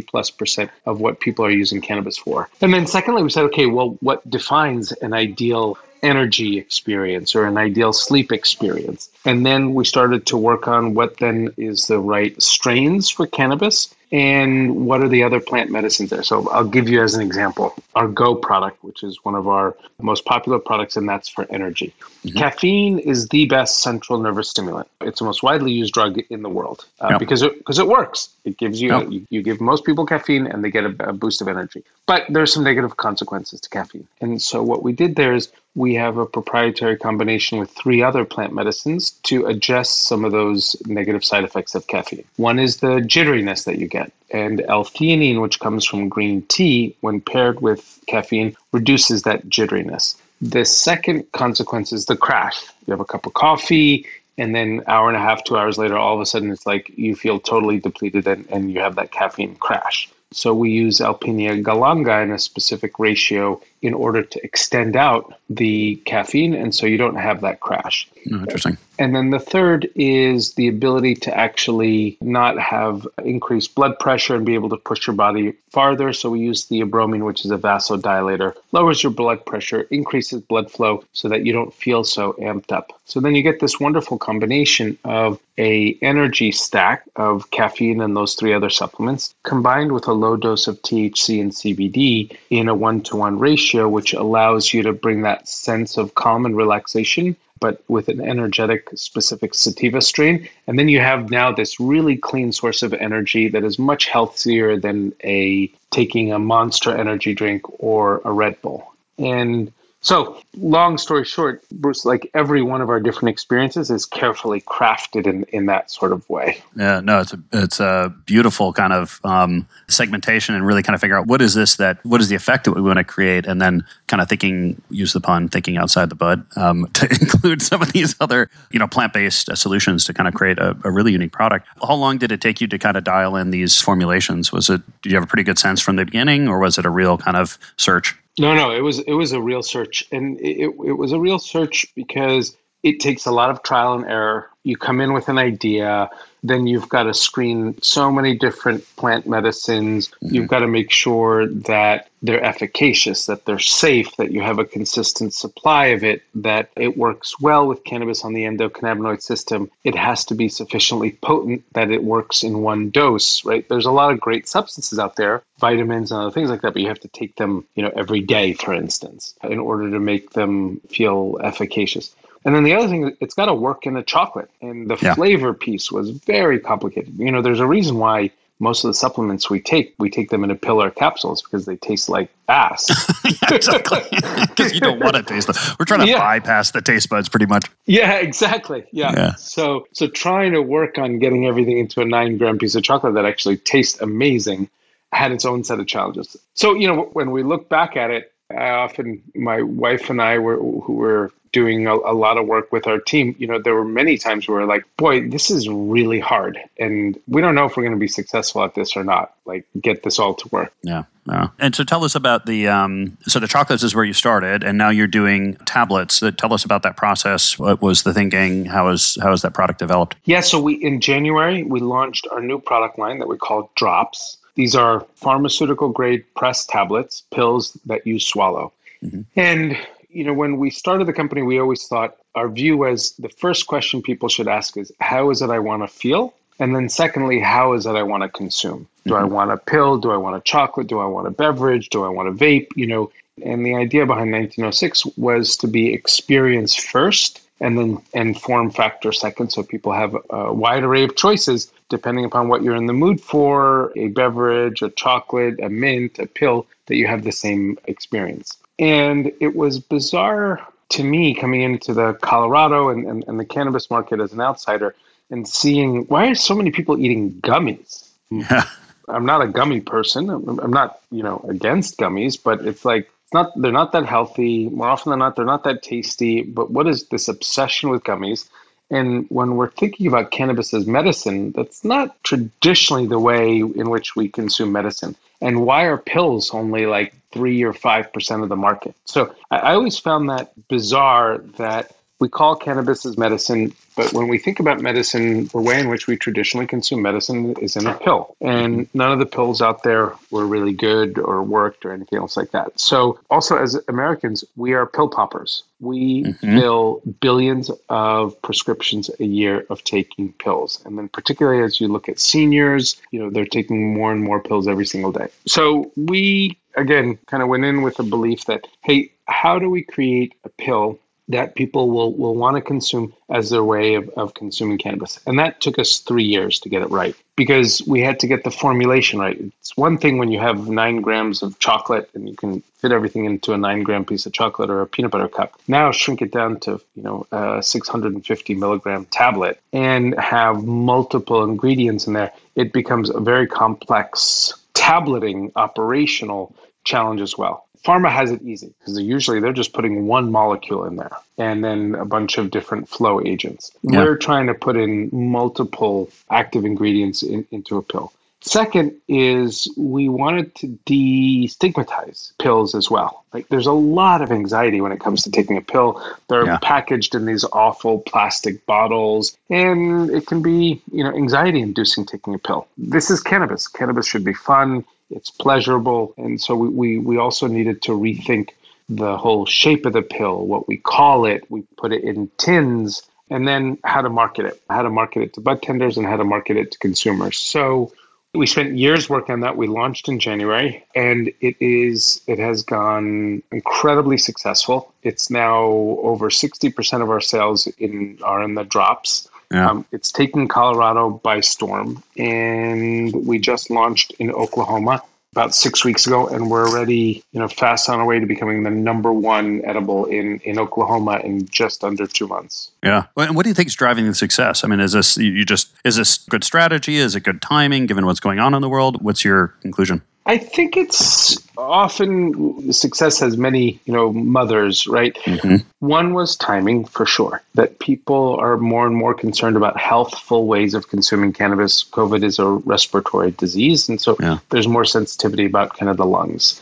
plus 0.00 0.30
percent 0.30 0.70
of 0.86 1.00
what 1.00 1.20
people 1.20 1.44
are 1.44 1.50
using 1.50 1.80
cannabis 1.80 2.18
for. 2.18 2.48
And 2.60 2.72
then 2.72 2.86
secondly, 2.86 3.22
we 3.22 3.30
said, 3.30 3.44
okay, 3.44 3.66
well, 3.66 3.98
what 4.00 4.28
defines 4.28 4.92
an 4.92 5.12
ideal 5.12 5.78
energy 6.02 6.58
experience 6.58 7.34
or 7.34 7.44
an 7.46 7.56
ideal 7.56 7.92
sleep 7.92 8.32
experience? 8.32 9.10
And 9.24 9.44
then 9.46 9.74
we 9.74 9.84
started 9.84 10.26
to 10.26 10.36
work 10.36 10.66
on 10.66 10.94
what 10.94 11.18
then 11.18 11.52
is 11.56 11.86
the 11.86 11.98
right 11.98 12.40
strains 12.42 13.08
for 13.08 13.26
cannabis 13.26 13.94
and 14.12 14.84
what 14.86 15.00
are 15.00 15.08
the 15.08 15.22
other 15.22 15.40
plant 15.40 15.70
medicines 15.70 16.10
there? 16.10 16.22
So 16.22 16.48
I'll 16.50 16.68
give 16.68 16.88
you 16.88 17.02
as 17.02 17.14
an 17.14 17.22
example 17.22 17.74
our 17.94 18.06
Go 18.06 18.34
product, 18.34 18.84
which 18.84 19.02
is 19.02 19.24
one 19.24 19.34
of 19.34 19.48
our 19.48 19.74
most 20.00 20.26
popular 20.26 20.58
products, 20.58 20.96
and 20.96 21.08
that's 21.08 21.28
for 21.28 21.46
energy. 21.50 21.94
Mm-hmm. 22.24 22.38
Caffeine 22.38 22.98
is 22.98 23.28
the 23.28 23.46
best 23.46 23.80
central 23.80 24.18
nervous 24.18 24.50
stimulant. 24.50 24.88
It's 25.00 25.20
the 25.20 25.24
most 25.24 25.42
widely 25.42 25.72
used 25.72 25.94
drug 25.94 26.18
in 26.28 26.42
the 26.42 26.50
world 26.50 26.84
uh, 27.00 27.08
yep. 27.10 27.20
because 27.20 27.42
it 27.42 27.56
because 27.56 27.78
it 27.78 27.86
works. 27.86 28.28
It 28.44 28.58
gives 28.58 28.82
you, 28.82 28.90
yep. 28.90 29.10
you, 29.10 29.26
you 29.30 29.42
give 29.42 29.60
most 29.60 29.84
people 29.84 30.04
caffeine 30.04 30.46
and 30.46 30.62
they 30.62 30.70
get 30.70 30.84
a, 30.84 31.08
a 31.08 31.12
boost 31.12 31.40
of 31.40 31.48
energy. 31.48 31.82
But 32.06 32.24
there 32.28 32.42
are 32.42 32.46
some 32.46 32.64
negative 32.64 32.96
consequences 32.96 33.60
to 33.62 33.70
caffeine, 33.70 34.06
and 34.20 34.42
so 34.42 34.62
what 34.62 34.82
we 34.82 34.92
did 34.92 35.16
there 35.16 35.32
is 35.32 35.50
we 35.74 35.94
have 35.94 36.18
a 36.18 36.26
proprietary 36.26 36.96
combination 36.96 37.58
with 37.58 37.70
three 37.70 38.02
other 38.02 38.24
plant 38.24 38.52
medicines 38.52 39.12
to 39.22 39.46
adjust 39.46 40.02
some 40.02 40.24
of 40.24 40.32
those 40.32 40.76
negative 40.86 41.24
side 41.24 41.44
effects 41.44 41.74
of 41.74 41.86
caffeine. 41.86 42.24
One 42.36 42.58
is 42.58 42.78
the 42.78 43.00
jitteriness 43.00 43.64
that 43.64 43.78
you 43.78 43.88
get, 43.88 44.12
and 44.30 44.60
L-theanine, 44.68 45.40
which 45.40 45.60
comes 45.60 45.86
from 45.86 46.08
green 46.08 46.42
tea, 46.42 46.94
when 47.00 47.20
paired 47.20 47.60
with 47.60 47.98
caffeine, 48.06 48.56
reduces 48.72 49.22
that 49.22 49.48
jitteriness. 49.48 50.16
The 50.42 50.64
second 50.64 51.30
consequence 51.32 51.92
is 51.92 52.06
the 52.06 52.16
crash. 52.16 52.62
You 52.86 52.90
have 52.90 53.00
a 53.00 53.04
cup 53.04 53.26
of 53.26 53.34
coffee, 53.34 54.06
and 54.38 54.54
then 54.54 54.82
hour 54.86 55.08
and 55.08 55.16
a 55.16 55.20
half, 55.20 55.44
two 55.44 55.56
hours 55.56 55.78
later, 55.78 55.96
all 55.96 56.14
of 56.14 56.20
a 56.20 56.26
sudden 56.26 56.50
it's 56.50 56.66
like 56.66 56.90
you 56.96 57.14
feel 57.14 57.38
totally 57.38 57.78
depleted 57.78 58.26
and, 58.26 58.46
and 58.50 58.72
you 58.72 58.80
have 58.80 58.96
that 58.96 59.12
caffeine 59.12 59.54
crash. 59.56 60.08
So 60.32 60.54
we 60.54 60.70
use 60.70 60.98
Alpinia 60.98 61.62
galanga 61.62 62.22
in 62.22 62.30
a 62.30 62.38
specific 62.38 62.98
ratio 62.98 63.60
in 63.82 63.94
order 63.94 64.22
to 64.22 64.44
extend 64.44 64.96
out 64.96 65.34
the 65.50 65.96
caffeine, 66.04 66.54
and 66.54 66.74
so 66.74 66.86
you 66.86 66.96
don't 66.96 67.16
have 67.16 67.42
that 67.42 67.60
crash. 67.60 68.08
Oh, 68.32 68.40
interesting. 68.40 68.78
And 69.02 69.16
then 69.16 69.30
the 69.30 69.40
third 69.40 69.90
is 69.96 70.54
the 70.54 70.68
ability 70.68 71.16
to 71.16 71.36
actually 71.36 72.16
not 72.20 72.56
have 72.60 73.04
increased 73.24 73.74
blood 73.74 73.98
pressure 73.98 74.36
and 74.36 74.46
be 74.46 74.54
able 74.54 74.68
to 74.68 74.76
push 74.76 75.08
your 75.08 75.16
body 75.16 75.54
farther. 75.70 76.12
So 76.12 76.30
we 76.30 76.38
use 76.38 76.68
theobromine, 76.68 77.26
which 77.26 77.44
is 77.44 77.50
a 77.50 77.58
vasodilator, 77.58 78.54
lowers 78.70 79.02
your 79.02 79.10
blood 79.10 79.44
pressure, 79.44 79.80
increases 79.90 80.42
blood 80.42 80.70
flow 80.70 81.02
so 81.12 81.28
that 81.30 81.44
you 81.44 81.52
don't 81.52 81.74
feel 81.74 82.04
so 82.04 82.34
amped 82.34 82.70
up. 82.70 82.92
So 83.04 83.18
then 83.18 83.34
you 83.34 83.42
get 83.42 83.58
this 83.58 83.80
wonderful 83.80 84.18
combination 84.18 84.96
of 85.02 85.40
a 85.58 85.98
energy 86.00 86.52
stack 86.52 87.02
of 87.16 87.50
caffeine 87.50 88.00
and 88.02 88.16
those 88.16 88.36
three 88.36 88.54
other 88.54 88.70
supplements 88.70 89.34
combined 89.42 89.90
with 89.90 90.06
a 90.06 90.12
low 90.12 90.36
dose 90.36 90.68
of 90.68 90.80
THC 90.80 91.40
and 91.40 91.50
CBD 91.50 92.36
in 92.50 92.68
a 92.68 92.74
one-to-one 92.74 93.40
ratio 93.40 93.88
which 93.88 94.14
allows 94.14 94.72
you 94.72 94.84
to 94.84 94.92
bring 94.92 95.22
that 95.22 95.48
sense 95.48 95.96
of 95.96 96.14
calm 96.14 96.46
and 96.46 96.56
relaxation 96.56 97.36
but 97.62 97.80
with 97.86 98.08
an 98.08 98.20
energetic 98.20 98.88
specific 98.96 99.54
sativa 99.54 100.02
strain. 100.02 100.48
And 100.66 100.76
then 100.76 100.88
you 100.88 100.98
have 100.98 101.30
now 101.30 101.52
this 101.52 101.78
really 101.78 102.16
clean 102.16 102.50
source 102.50 102.82
of 102.82 102.92
energy 102.92 103.48
that 103.50 103.62
is 103.62 103.78
much 103.78 104.06
healthier 104.08 104.76
than 104.76 105.14
a 105.22 105.72
taking 105.92 106.32
a 106.32 106.40
monster 106.40 106.90
energy 106.94 107.34
drink 107.34 107.62
or 107.80 108.20
a 108.24 108.32
Red 108.32 108.60
Bull. 108.62 108.92
And 109.16 109.72
So, 110.02 110.36
long 110.56 110.98
story 110.98 111.24
short, 111.24 111.62
Bruce, 111.70 112.04
like 112.04 112.28
every 112.34 112.60
one 112.60 112.80
of 112.80 112.88
our 112.88 112.98
different 112.98 113.28
experiences 113.28 113.88
is 113.88 114.04
carefully 114.04 114.60
crafted 114.60 115.28
in, 115.28 115.44
in 115.50 115.66
that 115.66 115.92
sort 115.92 116.12
of 116.12 116.28
way. 116.28 116.60
Yeah, 116.74 116.98
no, 116.98 117.20
it's 117.20 117.32
a, 117.32 117.40
it's 117.52 117.78
a 117.78 118.12
beautiful 118.26 118.72
kind 118.72 118.92
of 118.92 119.20
um, 119.22 119.64
segmentation 119.88 120.56
and 120.56 120.66
really 120.66 120.82
kind 120.82 120.96
of 120.96 121.00
figure 121.00 121.16
out 121.16 121.28
what 121.28 121.40
is 121.40 121.54
this 121.54 121.76
that, 121.76 122.04
what 122.04 122.20
is 122.20 122.28
the 122.28 122.34
effect 122.34 122.64
that 122.64 122.72
we 122.72 122.82
want 122.82 122.96
to 122.96 123.04
create, 123.04 123.46
and 123.46 123.62
then 123.62 123.84
kind 124.08 124.20
of 124.20 124.28
thinking, 124.28 124.82
use 124.90 125.12
the 125.12 125.20
pun, 125.20 125.48
thinking 125.48 125.76
outside 125.76 126.10
the 126.10 126.16
bud 126.16 126.44
um, 126.56 126.88
to 126.94 127.08
include 127.08 127.62
some 127.62 127.80
of 127.80 127.92
these 127.92 128.16
other, 128.20 128.50
you 128.72 128.80
know, 128.80 128.88
plant 128.88 129.12
based 129.12 129.48
uh, 129.48 129.54
solutions 129.54 130.04
to 130.04 130.12
kind 130.12 130.26
of 130.26 130.34
create 130.34 130.58
a, 130.58 130.76
a 130.82 130.90
really 130.90 131.12
unique 131.12 131.32
product. 131.32 131.64
How 131.80 131.94
long 131.94 132.18
did 132.18 132.32
it 132.32 132.40
take 132.40 132.60
you 132.60 132.66
to 132.66 132.78
kind 132.78 132.96
of 132.96 133.04
dial 133.04 133.36
in 133.36 133.52
these 133.52 133.80
formulations? 133.80 134.50
Was 134.50 134.68
it, 134.68 134.82
did 135.02 135.12
you 135.12 135.16
have 135.16 135.24
a 135.24 135.28
pretty 135.28 135.44
good 135.44 135.60
sense 135.60 135.80
from 135.80 135.94
the 135.94 136.04
beginning, 136.04 136.48
or 136.48 136.58
was 136.58 136.76
it 136.76 136.84
a 136.84 136.90
real 136.90 137.16
kind 137.18 137.36
of 137.36 137.56
search? 137.76 138.16
No, 138.38 138.54
no, 138.54 138.70
it 138.70 138.80
was 138.80 138.98
it 139.00 139.12
was 139.12 139.32
a 139.32 139.40
real 139.40 139.62
search, 139.62 140.04
and 140.10 140.40
it, 140.40 140.62
it 140.62 140.96
was 140.96 141.12
a 141.12 141.20
real 141.20 141.38
search 141.38 141.86
because 141.94 142.56
it 142.82 142.98
takes 143.00 143.26
a 143.26 143.30
lot 143.30 143.50
of 143.50 143.62
trial 143.62 143.94
and 143.94 144.04
error. 144.04 144.48
You 144.64 144.76
come 144.76 145.00
in 145.00 145.12
with 145.12 145.28
an 145.28 145.38
idea, 145.38 146.08
then 146.42 146.66
you've 146.66 146.88
got 146.88 147.04
to 147.04 147.14
screen 147.14 147.80
so 147.82 148.10
many 148.10 148.36
different 148.36 148.84
plant 148.96 149.26
medicines. 149.26 150.08
Mm-hmm. 150.08 150.34
You've 150.34 150.48
got 150.48 150.60
to 150.60 150.68
make 150.68 150.90
sure 150.90 151.46
that 151.46 152.08
they're 152.22 152.42
efficacious, 152.42 153.26
that 153.26 153.44
they're 153.44 153.58
safe, 153.58 154.16
that 154.16 154.30
you 154.30 154.40
have 154.40 154.58
a 154.58 154.64
consistent 154.64 155.34
supply 155.34 155.86
of 155.86 156.04
it, 156.04 156.22
that 156.36 156.70
it 156.76 156.96
works 156.96 157.40
well 157.40 157.66
with 157.66 157.84
cannabis 157.84 158.24
on 158.24 158.32
the 158.32 158.44
endocannabinoid 158.44 159.20
system. 159.20 159.70
It 159.82 159.96
has 159.96 160.24
to 160.26 160.34
be 160.34 160.48
sufficiently 160.48 161.18
potent 161.20 161.64
that 161.72 161.90
it 161.90 162.04
works 162.04 162.44
in 162.44 162.62
one 162.62 162.90
dose, 162.90 163.44
right? 163.44 163.68
There's 163.68 163.86
a 163.86 163.90
lot 163.90 164.12
of 164.12 164.20
great 164.20 164.48
substances 164.48 164.98
out 164.98 165.16
there, 165.16 165.42
vitamins 165.58 166.12
and 166.12 166.20
other 166.20 166.30
things 166.30 166.48
like 166.48 166.62
that, 166.62 166.72
but 166.72 166.82
you 166.82 166.88
have 166.88 167.00
to 167.00 167.08
take 167.08 167.34
them, 167.36 167.66
you 167.74 167.82
know, 167.82 167.92
every 167.96 168.20
day, 168.20 168.52
for 168.52 168.72
instance, 168.72 169.34
in 169.42 169.58
order 169.58 169.90
to 169.90 169.98
make 169.98 170.30
them 170.30 170.80
feel 170.88 171.38
efficacious. 171.42 172.14
And 172.44 172.54
then 172.54 172.64
the 172.64 172.74
other 172.74 172.88
thing, 172.88 173.16
it's 173.20 173.34
got 173.34 173.46
to 173.46 173.54
work 173.54 173.86
in 173.86 173.94
the 173.94 174.02
chocolate. 174.02 174.50
And 174.60 174.90
the 174.90 174.98
yeah. 175.00 175.14
flavor 175.14 175.54
piece 175.54 175.92
was 175.92 176.10
very 176.10 176.58
complicated. 176.58 177.14
You 177.16 177.30
know, 177.30 177.42
there's 177.42 177.60
a 177.60 177.66
reason 177.66 177.98
why 177.98 178.30
most 178.62 178.84
of 178.84 178.88
the 178.88 178.94
supplements 178.94 179.50
we 179.50 179.60
take, 179.60 179.92
we 179.98 180.08
take 180.08 180.30
them 180.30 180.44
in 180.44 180.50
a 180.50 180.54
pill 180.54 180.80
or 180.80 180.88
capsules 180.88 181.42
because 181.42 181.66
they 181.66 181.76
taste 181.76 182.08
like 182.08 182.30
ass. 182.48 182.88
yeah, 183.24 183.54
exactly. 183.54 184.00
Because 184.52 184.74
you 184.74 184.80
don't 184.80 185.00
want 185.00 185.16
to 185.16 185.22
taste 185.22 185.46
them. 185.46 185.56
We're 185.78 185.86
trying 185.86 186.00
to 186.00 186.06
yeah. 186.06 186.18
bypass 186.18 186.70
the 186.70 186.82
taste 186.82 187.08
buds 187.08 187.28
pretty 187.28 187.46
much. 187.46 187.64
Yeah, 187.86 188.16
exactly. 188.16 188.84
Yeah. 188.92 189.12
yeah. 189.16 189.34
So, 189.34 189.88
so 189.92 190.06
trying 190.06 190.52
to 190.52 190.62
work 190.62 190.98
on 190.98 191.18
getting 191.18 191.46
everything 191.46 191.78
into 191.78 192.00
a 192.00 192.04
nine 192.04 192.38
gram 192.38 192.58
piece 192.58 192.74
of 192.74 192.82
chocolate 192.82 193.14
that 193.14 193.24
actually 193.24 193.56
tastes 193.56 194.00
amazing 194.00 194.68
had 195.12 195.32
its 195.32 195.44
own 195.44 195.64
set 195.64 195.80
of 195.80 195.86
challenges. 195.86 196.36
So, 196.54 196.74
you 196.74 196.86
know, 196.86 197.10
when 197.12 197.30
we 197.30 197.42
look 197.42 197.68
back 197.68 197.96
at 197.96 198.10
it, 198.10 198.31
I 198.56 198.70
often, 198.70 199.22
my 199.34 199.62
wife 199.62 200.10
and 200.10 200.20
I 200.20 200.38
were, 200.38 200.56
who 200.56 200.94
were 200.94 201.32
doing 201.52 201.86
a, 201.86 201.94
a, 201.94 202.14
lot 202.14 202.38
of 202.38 202.46
work 202.46 202.72
with 202.72 202.86
our 202.86 202.98
team, 202.98 203.36
you 203.38 203.46
know, 203.46 203.60
there 203.60 203.74
were 203.74 203.84
many 203.84 204.16
times 204.16 204.48
where 204.48 204.60
we're 204.60 204.66
like, 204.66 204.84
boy, 204.96 205.28
this 205.28 205.50
is 205.50 205.68
really 205.68 206.18
hard. 206.18 206.58
And 206.78 207.18
we 207.28 207.42
don't 207.42 207.54
know 207.54 207.66
if 207.66 207.76
we're 207.76 207.82
going 207.82 207.94
to 207.94 208.00
be 208.00 208.08
successful 208.08 208.64
at 208.64 208.74
this 208.74 208.96
or 208.96 209.04
not. 209.04 209.34
Like, 209.44 209.66
get 209.80 210.02
this 210.02 210.18
all 210.18 210.34
to 210.34 210.48
work. 210.48 210.72
Yeah. 210.82 211.04
Yeah. 211.28 211.48
And 211.58 211.74
so 211.74 211.84
tell 211.84 212.04
us 212.04 212.14
about 212.14 212.46
the, 212.46 212.66
um, 212.68 213.16
so 213.22 213.38
the 213.38 213.46
chocolates 213.46 213.84
is 213.84 213.94
where 213.94 214.04
you 214.04 214.12
started, 214.12 214.64
and 214.64 214.76
now 214.76 214.88
you're 214.88 215.06
doing 215.06 215.54
tablets. 215.66 216.20
That 216.20 216.36
tell 216.36 216.52
us 216.52 216.64
about 216.64 216.82
that 216.82 216.96
process. 216.96 217.58
What 217.58 217.80
was 217.80 218.02
the 218.02 218.12
thinking? 218.12 218.64
How 218.64 218.88
is, 218.88 219.16
how 219.22 219.32
is 219.32 219.42
that 219.42 219.54
product 219.54 219.78
developed? 219.78 220.16
Yeah. 220.24 220.40
So 220.40 220.60
we, 220.60 220.74
in 220.74 221.00
January, 221.00 221.62
we 221.62 221.80
launched 221.80 222.26
our 222.32 222.40
new 222.40 222.58
product 222.58 222.98
line 222.98 223.18
that 223.20 223.28
we 223.28 223.36
call 223.36 223.70
Drops. 223.76 224.38
These 224.54 224.74
are 224.74 225.06
pharmaceutical 225.14 225.88
grade 225.88 226.24
press 226.34 226.66
tablets, 226.66 227.22
pills 227.30 227.76
that 227.86 228.06
you 228.06 228.20
swallow. 228.20 228.72
Mm-hmm. 229.02 229.22
And 229.36 229.78
you 230.10 230.24
know, 230.24 230.34
when 230.34 230.58
we 230.58 230.70
started 230.70 231.06
the 231.06 231.12
company, 231.12 231.42
we 231.42 231.58
always 231.58 231.86
thought 231.86 232.16
our 232.34 232.48
view 232.48 232.76
was 232.76 233.12
the 233.12 233.30
first 233.30 233.66
question 233.66 234.02
people 234.02 234.28
should 234.28 234.48
ask 234.48 234.76
is, 234.76 234.92
how 235.00 235.30
is 235.30 235.42
it 235.42 235.50
I 235.50 235.58
want 235.58 235.82
to 235.82 235.88
feel? 235.88 236.34
And 236.58 236.76
then 236.76 236.88
secondly, 236.88 237.40
how 237.40 237.72
is 237.72 237.86
it 237.86 237.96
I 237.96 238.02
want 238.02 238.22
to 238.22 238.28
consume? 238.28 238.86
Do 239.04 239.14
mm-hmm. 239.14 239.24
I 239.24 239.26
want 239.26 239.50
a 239.50 239.56
pill? 239.56 239.98
Do 239.98 240.10
I 240.10 240.16
want 240.16 240.36
a 240.36 240.40
chocolate? 240.40 240.86
Do 240.86 241.00
I 241.00 241.06
want 241.06 241.26
a 241.26 241.30
beverage? 241.30 241.88
Do 241.88 242.04
I 242.04 242.08
want 242.08 242.28
a 242.28 242.32
vape? 242.32 242.68
You 242.76 242.86
know, 242.86 243.10
and 243.42 243.64
the 243.64 243.74
idea 243.74 244.06
behind 244.06 244.32
1906 244.32 245.06
was 245.16 245.56
to 245.58 245.66
be 245.66 245.92
experience 245.92 246.76
first 246.76 247.40
and 247.62 247.78
then 247.78 248.02
and 248.12 248.38
form 248.38 248.70
factor 248.70 249.12
second 249.12 249.50
so 249.50 249.62
people 249.62 249.92
have 249.92 250.14
a 250.30 250.52
wide 250.52 250.84
array 250.84 251.04
of 251.04 251.16
choices 251.16 251.72
depending 251.88 252.26
upon 252.26 252.48
what 252.48 252.62
you're 252.62 252.76
in 252.76 252.86
the 252.86 252.92
mood 252.92 253.18
for 253.20 253.92
a 253.96 254.08
beverage 254.08 254.82
a 254.82 254.90
chocolate 254.90 255.58
a 255.60 255.70
mint 255.70 256.18
a 256.18 256.26
pill 256.26 256.66
that 256.86 256.96
you 256.96 257.06
have 257.06 257.24
the 257.24 257.32
same 257.32 257.78
experience 257.86 258.58
and 258.78 259.32
it 259.40 259.56
was 259.56 259.78
bizarre 259.78 260.60
to 260.92 261.02
me 261.02 261.34
coming 261.34 261.62
into 261.62 261.94
the 261.94 262.12
Colorado 262.14 262.90
and, 262.90 263.06
and, 263.06 263.24
and 263.26 263.40
the 263.40 263.44
cannabis 263.44 263.90
market 263.90 264.20
as 264.20 264.32
an 264.32 264.40
outsider 264.40 264.94
and 265.30 265.48
seeing 265.48 266.02
why 266.04 266.28
are 266.28 266.34
so 266.34 266.54
many 266.54 266.70
people 266.70 266.98
eating 266.98 267.32
gummies? 267.40 268.10
I'm 269.08 269.26
not 269.26 269.42
a 269.42 269.48
gummy 269.48 269.80
person. 269.80 270.28
I'm, 270.30 270.58
I'm 270.60 270.70
not, 270.70 271.00
you 271.10 271.22
know, 271.22 271.44
against 271.48 271.98
gummies, 271.98 272.38
but 272.40 272.66
it's 272.66 272.84
like 272.84 273.10
not 273.32 273.52
they're 273.60 273.72
not 273.72 273.92
that 273.92 274.06
healthy. 274.06 274.68
More 274.68 274.88
often 274.88 275.10
than 275.10 275.18
not, 275.18 275.36
they're 275.36 275.44
not 275.44 275.64
that 275.64 275.82
tasty. 275.82 276.42
But 276.42 276.70
what 276.70 276.86
is 276.86 277.08
this 277.08 277.28
obsession 277.28 277.90
with 277.90 278.04
gummies? 278.04 278.48
And 278.90 279.26
when 279.30 279.56
we're 279.56 279.70
thinking 279.70 280.06
about 280.06 280.32
cannabis 280.32 280.74
as 280.74 280.86
medicine, 280.86 281.52
that's 281.52 281.82
not 281.82 282.22
traditionally 282.24 283.06
the 283.06 283.18
way 283.18 283.60
in 283.60 283.88
which 283.88 284.14
we 284.14 284.28
consume 284.28 284.72
medicine. 284.72 285.16
And 285.40 285.64
why 285.64 285.84
are 285.84 285.96
pills 285.96 286.52
only 286.52 286.86
like 286.86 287.14
three 287.32 287.62
or 287.62 287.72
five 287.72 288.12
percent 288.12 288.42
of 288.42 288.48
the 288.48 288.56
market? 288.56 288.94
So 289.06 289.34
I 289.50 289.74
always 289.74 289.98
found 289.98 290.28
that 290.28 290.52
bizarre 290.68 291.38
that 291.56 291.96
we 292.22 292.28
call 292.28 292.54
cannabis 292.54 293.04
as 293.04 293.18
medicine, 293.18 293.74
but 293.96 294.12
when 294.12 294.28
we 294.28 294.38
think 294.38 294.60
about 294.60 294.80
medicine, 294.80 295.46
the 295.46 295.60
way 295.60 295.80
in 295.80 295.88
which 295.88 296.06
we 296.06 296.16
traditionally 296.16 296.68
consume 296.68 297.02
medicine 297.02 297.56
is 297.60 297.74
in 297.74 297.84
a 297.84 297.94
pill. 297.94 298.36
And 298.40 298.88
none 298.94 299.10
of 299.10 299.18
the 299.18 299.26
pills 299.26 299.60
out 299.60 299.82
there 299.82 300.12
were 300.30 300.46
really 300.46 300.72
good 300.72 301.18
or 301.18 301.42
worked 301.42 301.84
or 301.84 301.92
anything 301.92 302.20
else 302.20 302.36
like 302.36 302.52
that. 302.52 302.78
So, 302.78 303.18
also 303.28 303.56
as 303.56 303.76
Americans, 303.88 304.44
we 304.54 304.72
are 304.72 304.86
pill 304.86 305.08
poppers. 305.08 305.64
We 305.80 306.22
mm-hmm. 306.22 306.58
fill 306.60 307.02
billions 307.20 307.72
of 307.88 308.40
prescriptions 308.40 309.10
a 309.18 309.24
year 309.24 309.66
of 309.68 309.82
taking 309.82 310.32
pills. 310.34 310.80
And 310.86 310.96
then, 310.96 311.08
particularly 311.08 311.64
as 311.64 311.80
you 311.80 311.88
look 311.88 312.08
at 312.08 312.20
seniors, 312.20 313.02
you 313.10 313.18
know, 313.18 313.30
they're 313.30 313.44
taking 313.44 313.94
more 313.94 314.12
and 314.12 314.22
more 314.22 314.40
pills 314.40 314.68
every 314.68 314.86
single 314.86 315.10
day. 315.10 315.26
So, 315.48 315.90
we 315.96 316.56
again 316.76 317.18
kind 317.26 317.42
of 317.42 317.48
went 317.48 317.64
in 317.64 317.82
with 317.82 317.98
a 317.98 318.04
belief 318.04 318.44
that, 318.44 318.68
hey, 318.82 319.10
how 319.26 319.58
do 319.58 319.68
we 319.68 319.82
create 319.82 320.34
a 320.44 320.48
pill 320.48 321.00
that 321.32 321.54
people 321.54 321.90
will, 321.90 322.12
will 322.12 322.34
want 322.34 322.56
to 322.56 322.62
consume 322.62 323.12
as 323.28 323.50
their 323.50 323.64
way 323.64 323.94
of, 323.94 324.08
of 324.10 324.34
consuming 324.34 324.78
cannabis. 324.78 325.18
And 325.26 325.38
that 325.38 325.60
took 325.60 325.78
us 325.78 325.98
three 325.98 326.24
years 326.24 326.60
to 326.60 326.68
get 326.68 326.82
it 326.82 326.90
right 326.90 327.14
because 327.36 327.82
we 327.86 328.00
had 328.00 328.20
to 328.20 328.26
get 328.26 328.44
the 328.44 328.50
formulation 328.50 329.18
right. 329.18 329.38
It's 329.40 329.76
one 329.76 329.98
thing 329.98 330.18
when 330.18 330.30
you 330.30 330.38
have 330.38 330.68
nine 330.68 331.00
grams 331.00 331.42
of 331.42 331.58
chocolate 331.58 332.10
and 332.14 332.28
you 332.28 332.36
can 332.36 332.60
fit 332.78 332.92
everything 332.92 333.24
into 333.24 333.52
a 333.52 333.58
nine 333.58 333.82
gram 333.82 334.04
piece 334.04 334.26
of 334.26 334.32
chocolate 334.32 334.70
or 334.70 334.82
a 334.82 334.86
peanut 334.86 335.10
butter 335.10 335.28
cup. 335.28 335.58
Now 335.66 335.92
shrink 335.92 336.22
it 336.22 336.30
down 336.30 336.60
to, 336.60 336.80
you 336.94 337.02
know, 337.02 337.26
a 337.32 337.62
650 337.62 338.54
milligram 338.54 339.06
tablet 339.06 339.60
and 339.72 340.18
have 340.18 340.64
multiple 340.64 341.42
ingredients 341.44 342.06
in 342.06 342.12
there. 342.12 342.32
It 342.54 342.72
becomes 342.72 343.10
a 343.10 343.20
very 343.20 343.46
complex 343.46 344.54
tableting 344.74 345.52
operational 345.56 346.54
challenge 346.84 347.20
as 347.20 347.38
well 347.38 347.66
pharma 347.84 348.10
has 348.10 348.30
it 348.30 348.42
easy 348.42 348.72
because 348.78 348.98
usually 349.00 349.40
they're 349.40 349.52
just 349.52 349.72
putting 349.72 350.06
one 350.06 350.30
molecule 350.30 350.84
in 350.84 350.96
there 350.96 351.16
and 351.38 351.64
then 351.64 351.94
a 351.94 352.04
bunch 352.04 352.38
of 352.38 352.50
different 352.50 352.88
flow 352.88 353.20
agents. 353.20 353.72
Yeah. 353.82 354.04
We're 354.04 354.16
trying 354.16 354.46
to 354.46 354.54
put 354.54 354.76
in 354.76 355.10
multiple 355.12 356.10
active 356.30 356.64
ingredients 356.64 357.22
in, 357.22 357.46
into 357.50 357.76
a 357.76 357.82
pill. 357.82 358.12
Second 358.42 358.92
is 359.08 359.72
we 359.76 360.08
wanted 360.08 360.54
to 360.56 360.78
destigmatize 360.84 362.32
pills 362.38 362.74
as 362.74 362.90
well. 362.90 363.24
Like 363.32 363.48
there's 363.48 363.66
a 363.66 363.72
lot 363.72 364.20
of 364.20 364.32
anxiety 364.32 364.80
when 364.80 364.92
it 364.92 365.00
comes 365.00 365.22
to 365.22 365.30
taking 365.30 365.56
a 365.56 365.62
pill. 365.62 366.02
They're 366.28 366.46
yeah. 366.46 366.58
packaged 366.60 367.14
in 367.14 367.24
these 367.24 367.44
awful 367.52 368.00
plastic 368.00 368.66
bottles 368.66 369.36
and 369.48 370.10
it 370.10 370.26
can 370.26 370.42
be, 370.42 370.82
you 370.90 371.04
know, 371.04 371.14
anxiety 371.14 371.60
inducing 371.60 372.04
taking 372.04 372.34
a 372.34 372.38
pill. 372.38 372.66
This 372.76 373.10
is 373.10 373.20
cannabis. 373.20 373.68
Cannabis 373.68 374.06
should 374.06 374.24
be 374.24 374.34
fun 374.34 374.84
it's 375.12 375.30
pleasurable. 375.30 376.14
And 376.16 376.40
so 376.40 376.56
we, 376.56 376.68
we, 376.68 376.98
we 376.98 377.18
also 377.18 377.46
needed 377.46 377.82
to 377.82 377.92
rethink 377.92 378.50
the 378.88 379.16
whole 379.16 379.46
shape 379.46 379.86
of 379.86 379.92
the 379.92 380.02
pill, 380.02 380.46
what 380.46 380.66
we 380.66 380.76
call 380.76 381.26
it. 381.26 381.48
We 381.50 381.62
put 381.76 381.92
it 381.92 382.02
in 382.02 382.30
tins, 382.38 383.02
and 383.30 383.46
then 383.46 383.78
how 383.84 384.02
to 384.02 384.10
market 384.10 384.46
it, 384.46 384.62
how 384.68 384.82
to 384.82 384.90
market 384.90 385.22
it 385.22 385.34
to 385.34 385.40
bud 385.40 385.62
tenders, 385.62 385.96
and 385.96 386.06
how 386.06 386.16
to 386.16 386.24
market 386.24 386.56
it 386.56 386.72
to 386.72 386.78
consumers. 386.78 387.38
So 387.38 387.92
we 388.34 388.46
spent 388.46 388.78
years 388.78 389.10
working 389.10 389.34
on 389.34 389.40
that. 389.40 389.56
We 389.56 389.66
launched 389.66 390.08
in 390.08 390.18
January, 390.18 390.84
and 390.94 391.30
it 391.40 391.56
is 391.60 392.20
it 392.26 392.38
has 392.38 392.62
gone 392.62 393.42
incredibly 393.52 394.16
successful. 394.16 394.92
It's 395.02 395.30
now 395.30 395.64
over 395.64 396.30
sixty 396.30 396.70
percent 396.70 397.02
of 397.02 397.10
our 397.10 397.20
sales 397.20 397.66
in 397.78 398.18
are 398.22 398.42
in 398.42 398.54
the 398.54 398.64
drops. 398.64 399.28
Yeah. 399.52 399.70
Um, 399.70 399.84
it's 399.92 400.10
taken 400.10 400.48
Colorado 400.48 401.10
by 401.10 401.40
storm, 401.40 402.02
and 402.16 403.12
we 403.26 403.38
just 403.38 403.70
launched 403.70 404.12
in 404.12 404.30
Oklahoma. 404.30 405.02
About 405.32 405.54
six 405.54 405.84
weeks 405.84 406.06
ago, 406.06 406.26
and 406.28 406.50
we're 406.50 406.68
already, 406.68 407.24
you 407.32 407.40
know, 407.40 407.48
fast 407.48 407.88
on 407.88 407.98
our 407.98 408.06
way 408.06 408.20
to 408.20 408.26
becoming 408.26 408.62
the 408.62 408.70
number 408.70 409.12
one 409.12 409.64
edible 409.64 410.04
in 410.04 410.38
in 410.40 410.58
Oklahoma 410.58 411.20
in 411.24 411.46
just 411.48 411.82
under 411.82 412.06
two 412.06 412.28
months. 412.28 412.70
Yeah. 412.82 413.06
And 413.16 413.34
what 413.34 413.44
do 413.44 413.50
you 413.50 413.54
think 413.54 413.68
is 413.68 413.74
driving 413.74 414.06
the 414.06 414.14
success? 414.14 414.62
I 414.62 414.68
mean, 414.68 414.80
is 414.80 414.92
this 414.92 415.16
you 415.16 415.44
just 415.44 415.72
is 415.84 415.96
this 415.96 416.18
good 416.18 416.44
strategy? 416.44 416.96
Is 416.96 417.16
it 417.16 417.20
good 417.20 417.40
timing 417.40 417.86
given 417.86 418.04
what's 418.06 418.20
going 418.20 418.38
on 418.38 418.54
in 418.54 418.60
the 418.60 418.68
world? 418.68 419.02
What's 419.02 419.24
your 419.24 419.48
conclusion? 419.62 420.02
I 420.24 420.38
think 420.38 420.76
it's 420.76 421.36
often 421.58 422.72
success 422.72 423.18
has 423.20 423.36
many, 423.36 423.80
you 423.84 423.92
know, 423.92 424.12
mothers, 424.12 424.86
right? 424.86 425.14
Mm-hmm. 425.24 425.56
One 425.80 426.14
was 426.14 426.36
timing 426.36 426.84
for 426.84 427.06
sure, 427.06 427.42
that 427.54 427.80
people 427.80 428.36
are 428.36 428.56
more 428.56 428.86
and 428.86 428.94
more 428.94 429.14
concerned 429.14 429.56
about 429.56 429.76
healthful 429.76 430.46
ways 430.46 430.74
of 430.74 430.88
consuming 430.88 431.32
cannabis. 431.32 431.82
COVID 431.82 432.22
is 432.22 432.38
a 432.38 432.46
respiratory 432.46 433.32
disease, 433.32 433.88
and 433.88 434.00
so 434.00 434.16
yeah. 434.20 434.38
there's 434.50 434.68
more 434.68 434.84
sensitivity 434.84 435.44
about 435.44 435.76
kind 435.76 435.90
of 435.90 435.96
the 435.96 436.06
lungs. 436.06 436.60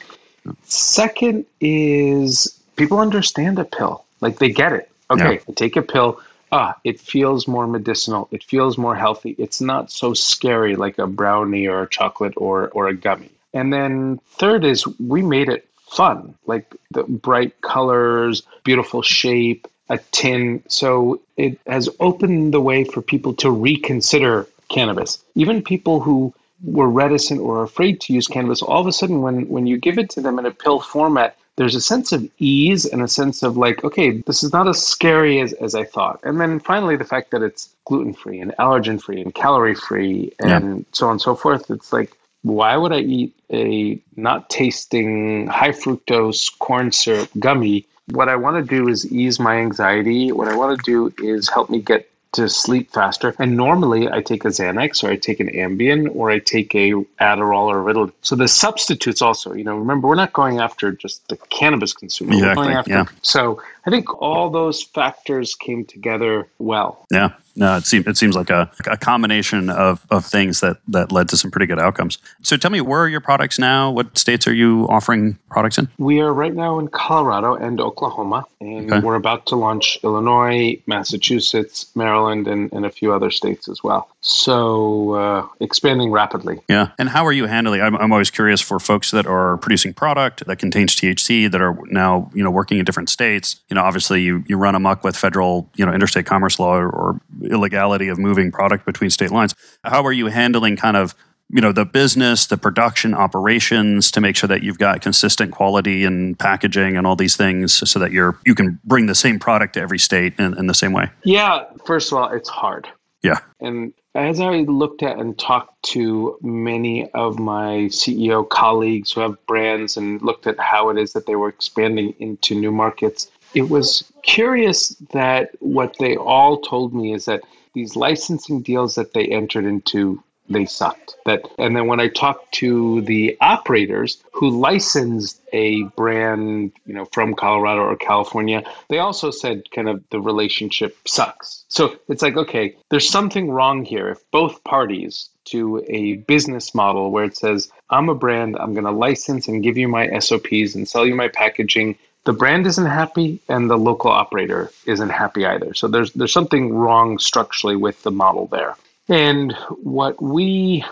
Second 0.65 1.45
is 1.61 2.59
people 2.77 2.99
understand 2.99 3.59
a 3.59 3.65
pill, 3.65 4.05
like 4.23 4.39
they 4.39 4.51
get 4.51 4.73
it. 4.73 4.91
Okay, 5.11 5.41
yeah. 5.47 5.55
take 5.55 5.77
a 5.77 5.83
pill 5.83 6.21
ah, 6.53 6.77
it 6.85 7.01
feels 7.01 7.47
more 7.47 7.67
medicinal. 7.67 8.29
It 8.31 8.43
feels 8.43 8.77
more 8.77 8.95
healthy. 8.95 9.35
It's 9.39 9.61
not 9.61 9.91
so 9.91 10.15
scary 10.15 10.77
like 10.77 10.99
a 10.99 11.07
brownie 11.07 11.67
or 11.67 11.83
a 11.83 11.89
chocolate 11.89 12.35
or, 12.37 12.69
or 12.71 12.89
a 12.89 12.95
gummy. 12.95 13.31
And 13.53 13.73
then 13.73 14.21
third 14.39 14.65
is 14.65 14.87
we 14.99 15.23
made 15.23 15.49
it 15.49 15.69
fun, 15.91 16.35
like 16.47 16.75
the 16.93 17.03
bright 17.03 17.61
colors, 17.63 18.43
beautiful 18.65 19.03
shape, 19.03 19.67
a 19.89 19.99
tin. 20.13 20.63
So 20.69 21.21
it 21.37 21.59
has 21.67 21.89
opened 21.99 22.55
the 22.55 22.61
way 22.61 22.85
for 22.85 23.03
people 23.03 23.35
to 23.35 23.51
reconsider 23.51 24.47
cannabis. 24.69 25.23
Even 25.35 25.63
people 25.63 26.01
who 26.01 26.33
were 26.63 26.89
reticent 26.89 27.41
or 27.41 27.63
afraid 27.63 28.01
to 28.03 28.13
use 28.13 28.29
cannabis, 28.29 28.63
all 28.63 28.81
of 28.81 28.87
a 28.87 28.93
sudden, 28.93 29.21
when, 29.23 29.49
when 29.49 29.67
you 29.67 29.79
give 29.79 29.99
it 29.99 30.11
to 30.11 30.21
them 30.21 30.39
in 30.39 30.47
a 30.47 30.51
pill 30.51 30.81
format, 30.81 31.37
there's 31.57 31.75
a 31.75 31.81
sense 31.81 32.13
of 32.13 32.27
ease 32.39 32.87
and 32.87 33.03
a 33.03 33.09
sense 33.09 33.43
of 33.43 33.57
like, 33.57 33.83
okay, 33.85 34.23
this 34.27 34.43
is 34.43 34.53
not 34.53 34.69
as 34.69 34.85
scary 34.85 35.41
as, 35.41 35.53
as 35.55 35.75
I 35.75 35.85
thought. 35.85 36.21
And 36.23 36.41
then 36.41 36.61
finally, 36.61 36.97
the 36.97 37.05
fact 37.05 37.33
that 37.33 37.43
it's 37.43 37.75
gluten 37.85 38.15
free 38.15 38.41
and 38.41 38.53
allergen 38.59 39.03
free 39.03 39.21
and 39.21 39.35
calorie 39.35 39.75
free 39.75 40.33
and 40.39 40.79
yeah. 40.79 40.85
so 40.93 41.07
on 41.07 41.13
and 41.13 41.21
so 41.21 41.35
forth. 41.35 41.71
It's 41.71 41.93
like, 41.93 42.17
why 42.43 42.77
would 42.77 42.93
I 42.93 43.01
eat 43.01 43.35
a 43.53 44.01
not 44.17 44.49
tasting 44.51 45.47
high 45.47 45.73
fructose 45.73 46.57
corn 46.59 46.93
syrup 46.93 47.29
gummy? 47.39 47.87
What 48.11 48.29
I 48.29 48.37
want 48.37 48.57
to 48.57 48.69
do 48.69 48.89
is 48.89 49.11
ease 49.13 49.39
my 49.39 49.57
anxiety. 49.57 50.33
What 50.33 50.49
I 50.49 50.57
want 50.57 50.79
to 50.79 50.85
do 50.85 51.15
is 51.25 51.49
help 51.49 51.71
me 51.71 51.81
get 51.81 52.11
to 52.33 52.49
sleep 52.49 52.91
faster. 52.91 53.35
And 53.39 53.57
normally 53.57 54.09
I 54.09 54.23
take 54.23 54.45
a 54.45 54.49
Xanax 54.49 55.03
or 55.03 55.11
I 55.11 55.17
take 55.17 55.41
an 55.41 55.49
Ambien 55.49 56.15
or 56.15 56.31
I 56.31 56.39
take 56.39 56.75
a 56.75 56.93
Adderall 57.21 57.67
or 57.67 57.81
a 57.81 57.93
Ritalin. 57.93 58.13
So 58.23 58.37
the 58.37 58.49
substitutes 58.49 59.21
also, 59.21 59.53
you 59.53 59.65
know, 59.65 59.77
remember 59.77 60.09
we're 60.09 60.15
not 60.15 60.33
going 60.33 60.61
after 60.61 60.93
just 60.93 61.29
the 61.29 61.37
cannabis 61.37 61.93
consumer. 61.93 62.35
Exactly. 62.35 62.69
After, 62.69 62.91
yeah. 62.91 63.05
So 63.23 63.61
I 63.85 63.91
think 63.91 64.23
all 64.23 64.51
those 64.51 64.83
factors 64.83 65.55
came 65.55 65.85
together 65.85 66.47
well. 66.59 67.07
Yeah. 67.11 67.31
No, 67.57 67.77
it 67.77 67.85
seems 67.85 68.07
it 68.07 68.17
seems 68.17 68.37
like 68.37 68.51
a, 68.51 68.71
a 68.87 68.97
combination 68.97 69.71
of, 69.71 70.07
of 70.11 70.25
things 70.25 70.61
that 70.61 70.79
that 70.89 71.13
led 71.13 71.29
to 71.31 71.37
some 71.37 71.51
pretty 71.51 71.67
good 71.67 71.79
outcomes. 71.79 72.19
So 72.43 72.57
tell 72.57 72.71
me, 72.71 72.81
where 72.81 73.01
are 73.01 73.09
your 73.09 73.21
products 73.21 73.59
now? 73.59 73.91
What 73.91 74.17
states 74.17 74.47
are 74.47 74.55
you 74.55 74.87
offering 74.89 75.39
products 75.51 75.79
in? 75.79 75.89
We 75.99 76.21
are 76.21 76.33
right 76.33 76.55
now 76.55 76.79
in 76.79 76.89
Colorado 76.89 77.55
and 77.55 77.81
Oklahoma, 77.81 78.47
and 78.61 78.93
okay. 78.93 79.05
we're 79.05 79.17
about 79.17 79.47
to 79.47 79.57
launch 79.57 79.99
Illinois, 80.03 80.81
Massachusetts, 80.87 81.91
Maryland, 81.95 82.47
and, 82.47 82.73
and 82.73 82.87
a 82.87 82.91
few 82.91 83.13
other 83.13 83.31
states 83.31 83.69
as 83.69 83.83
well. 83.83 84.09
So 84.23 85.15
uh, 85.15 85.47
expanding 85.61 86.11
rapidly. 86.11 86.61
Yeah. 86.69 86.89
And 86.99 87.09
how 87.09 87.27
are 87.27 87.33
you 87.33 87.47
handling? 87.47 87.81
I'm, 87.81 87.97
I'm 87.97 88.13
always 88.13 88.31
curious 88.31 88.61
for 88.61 88.79
folks 88.79 89.11
that 89.13 89.27
are 89.27 89.57
producing 89.59 89.95
product 89.95 90.45
that 90.47 90.57
contains 90.57 90.95
THC 90.95 91.51
that 91.51 91.61
are 91.61 91.79
now 91.87 92.31
you 92.35 92.45
know 92.45 92.51
working 92.51 92.79
in 92.79 92.85
different 92.85 93.09
states. 93.09 93.61
You 93.71 93.77
know, 93.77 93.83
obviously 93.83 94.21
you 94.23 94.45
you 94.47 94.57
run 94.57 94.75
amok 94.75 95.05
with 95.05 95.17
federal 95.17 95.69
you 95.77 95.87
know 95.87 95.93
interstate 95.93 96.27
commerce 96.27 96.59
law 96.59 96.77
or, 96.77 96.91
or 96.91 97.21
illegality 97.49 98.09
of 98.09 98.19
moving 98.19 98.51
product 98.53 98.87
between 98.87 99.11
state 99.11 99.31
lines. 99.31 99.55
How 99.85 100.05
are 100.05 100.13
you 100.13 100.27
handling 100.27 100.77
kind 100.77 100.97
of 100.97 101.15
you 101.53 101.61
know 101.61 101.73
the 101.73 101.85
business 101.85 102.47
the 102.47 102.57
production 102.57 103.13
operations 103.15 104.11
to 104.13 104.21
make 104.21 104.37
sure 104.37 104.49
that 104.49 104.63
you've 104.63 104.79
got 104.79 105.01
consistent 105.03 105.51
quality 105.51 106.05
and 106.05 106.39
packaging 106.39 106.97
and 106.97 107.07
all 107.07 107.17
these 107.17 107.37
things 107.37 107.73
so 107.91 107.99
that 107.99 108.13
you're 108.13 108.39
you 108.47 108.55
can 108.55 108.79
bring 108.85 109.07
the 109.07 109.15
same 109.15 109.39
product 109.39 109.75
to 109.75 109.81
every 109.81 109.99
state 109.99 110.33
in, 110.39 110.57
in 110.57 110.67
the 110.67 110.75
same 110.75 110.93
way? 110.93 111.11
Yeah 111.25 111.65
first 111.85 112.13
of 112.13 112.19
all 112.19 112.31
it's 112.31 112.49
hard. 112.49 112.89
Yeah. 113.23 113.41
And 113.61 113.93
as 114.15 114.41
i 114.41 114.61
looked 114.61 115.03
at 115.03 115.19
and 115.19 115.39
talked 115.39 115.83
to 115.83 116.37
many 116.43 117.09
of 117.13 117.39
my 117.39 117.89
ceo 117.91 118.49
colleagues 118.49 119.13
who 119.13 119.21
have 119.21 119.37
brands 119.47 119.97
and 119.97 120.21
looked 120.23 120.47
at 120.47 120.59
how 120.59 120.89
it 120.89 120.99
is 120.99 121.13
that 121.13 121.27
they 121.27 121.37
were 121.37 121.49
expanding 121.49 122.15
into 122.19 122.55
new 122.55 122.73
markets 122.73 123.31
it 123.55 123.69
was 123.69 124.11
curious 124.23 124.91
that 125.13 125.51
what 125.61 125.97
they 125.99 126.17
all 126.17 126.61
told 126.61 126.95
me 126.95 127.13
is 127.13 127.25
that 127.25 127.43
these 127.75 127.97
licensing 127.97 128.63
deals 128.63 128.95
that 128.97 129.13
they 129.13 129.27
entered 129.27 129.65
into 129.65 130.23
they 130.51 130.67
sucked. 130.67 131.17
That 131.27 131.43
and 131.59 131.77
then 131.77 131.87
when 131.87 132.01
i 132.01 132.09
talked 132.09 132.53
to 132.55 133.03
the 133.03 133.37
operators 133.41 134.23
who 134.33 134.51
licensed 134.51 135.41
a 135.53 135.85
brand 135.97 136.73
you 136.87 136.95
know 136.95 137.05
from 137.07 137.35
colorado 137.35 137.83
or 137.83 137.97
california 137.97 138.63
they 138.89 138.99
also 138.99 139.31
said 139.31 139.71
kind 139.71 139.89
of 139.89 140.03
the 140.11 140.21
relationship 140.21 140.97
sucks. 141.07 141.65
So 141.69 141.97
it's 142.09 142.23
like 142.23 142.37
okay 142.37 142.77
there's 142.91 143.09
something 143.09 143.51
wrong 143.51 143.85
here. 143.85 144.09
If 144.09 144.29
both 144.33 144.63
parties 144.65 145.31
to 145.47 145.85
a 145.89 146.17
business 146.17 146.75
model 146.75 147.11
where 147.11 147.25
it 147.25 147.37
says 147.37 147.71
i'm 147.89 148.09
a 148.09 148.15
brand 148.15 148.57
i'm 148.59 148.75
going 148.75 148.85
to 148.85 148.91
license 148.91 149.49
and 149.49 149.63
give 149.63 149.79
you 149.79 149.89
my 149.89 150.19
sops 150.19 150.75
and 150.75 150.89
sell 150.89 151.07
you 151.07 151.15
my 151.15 151.29
packaging 151.29 151.97
the 152.25 152.33
brand 152.33 152.67
isn't 152.67 152.87
happy 152.87 153.41
and 153.49 153.69
the 153.69 153.79
local 153.79 154.11
operator 154.11 154.71
isn't 154.87 155.09
happy 155.09 155.47
either. 155.47 155.75
So 155.75 155.89
there's 155.89 156.13
there's 156.13 156.33
something 156.33 156.75
wrong 156.75 157.19
structurally 157.19 157.77
with 157.77 158.03
the 158.03 158.11
model 158.11 158.47
there. 158.47 158.77
And 159.09 159.53
what 159.83 160.23
we 160.23 160.85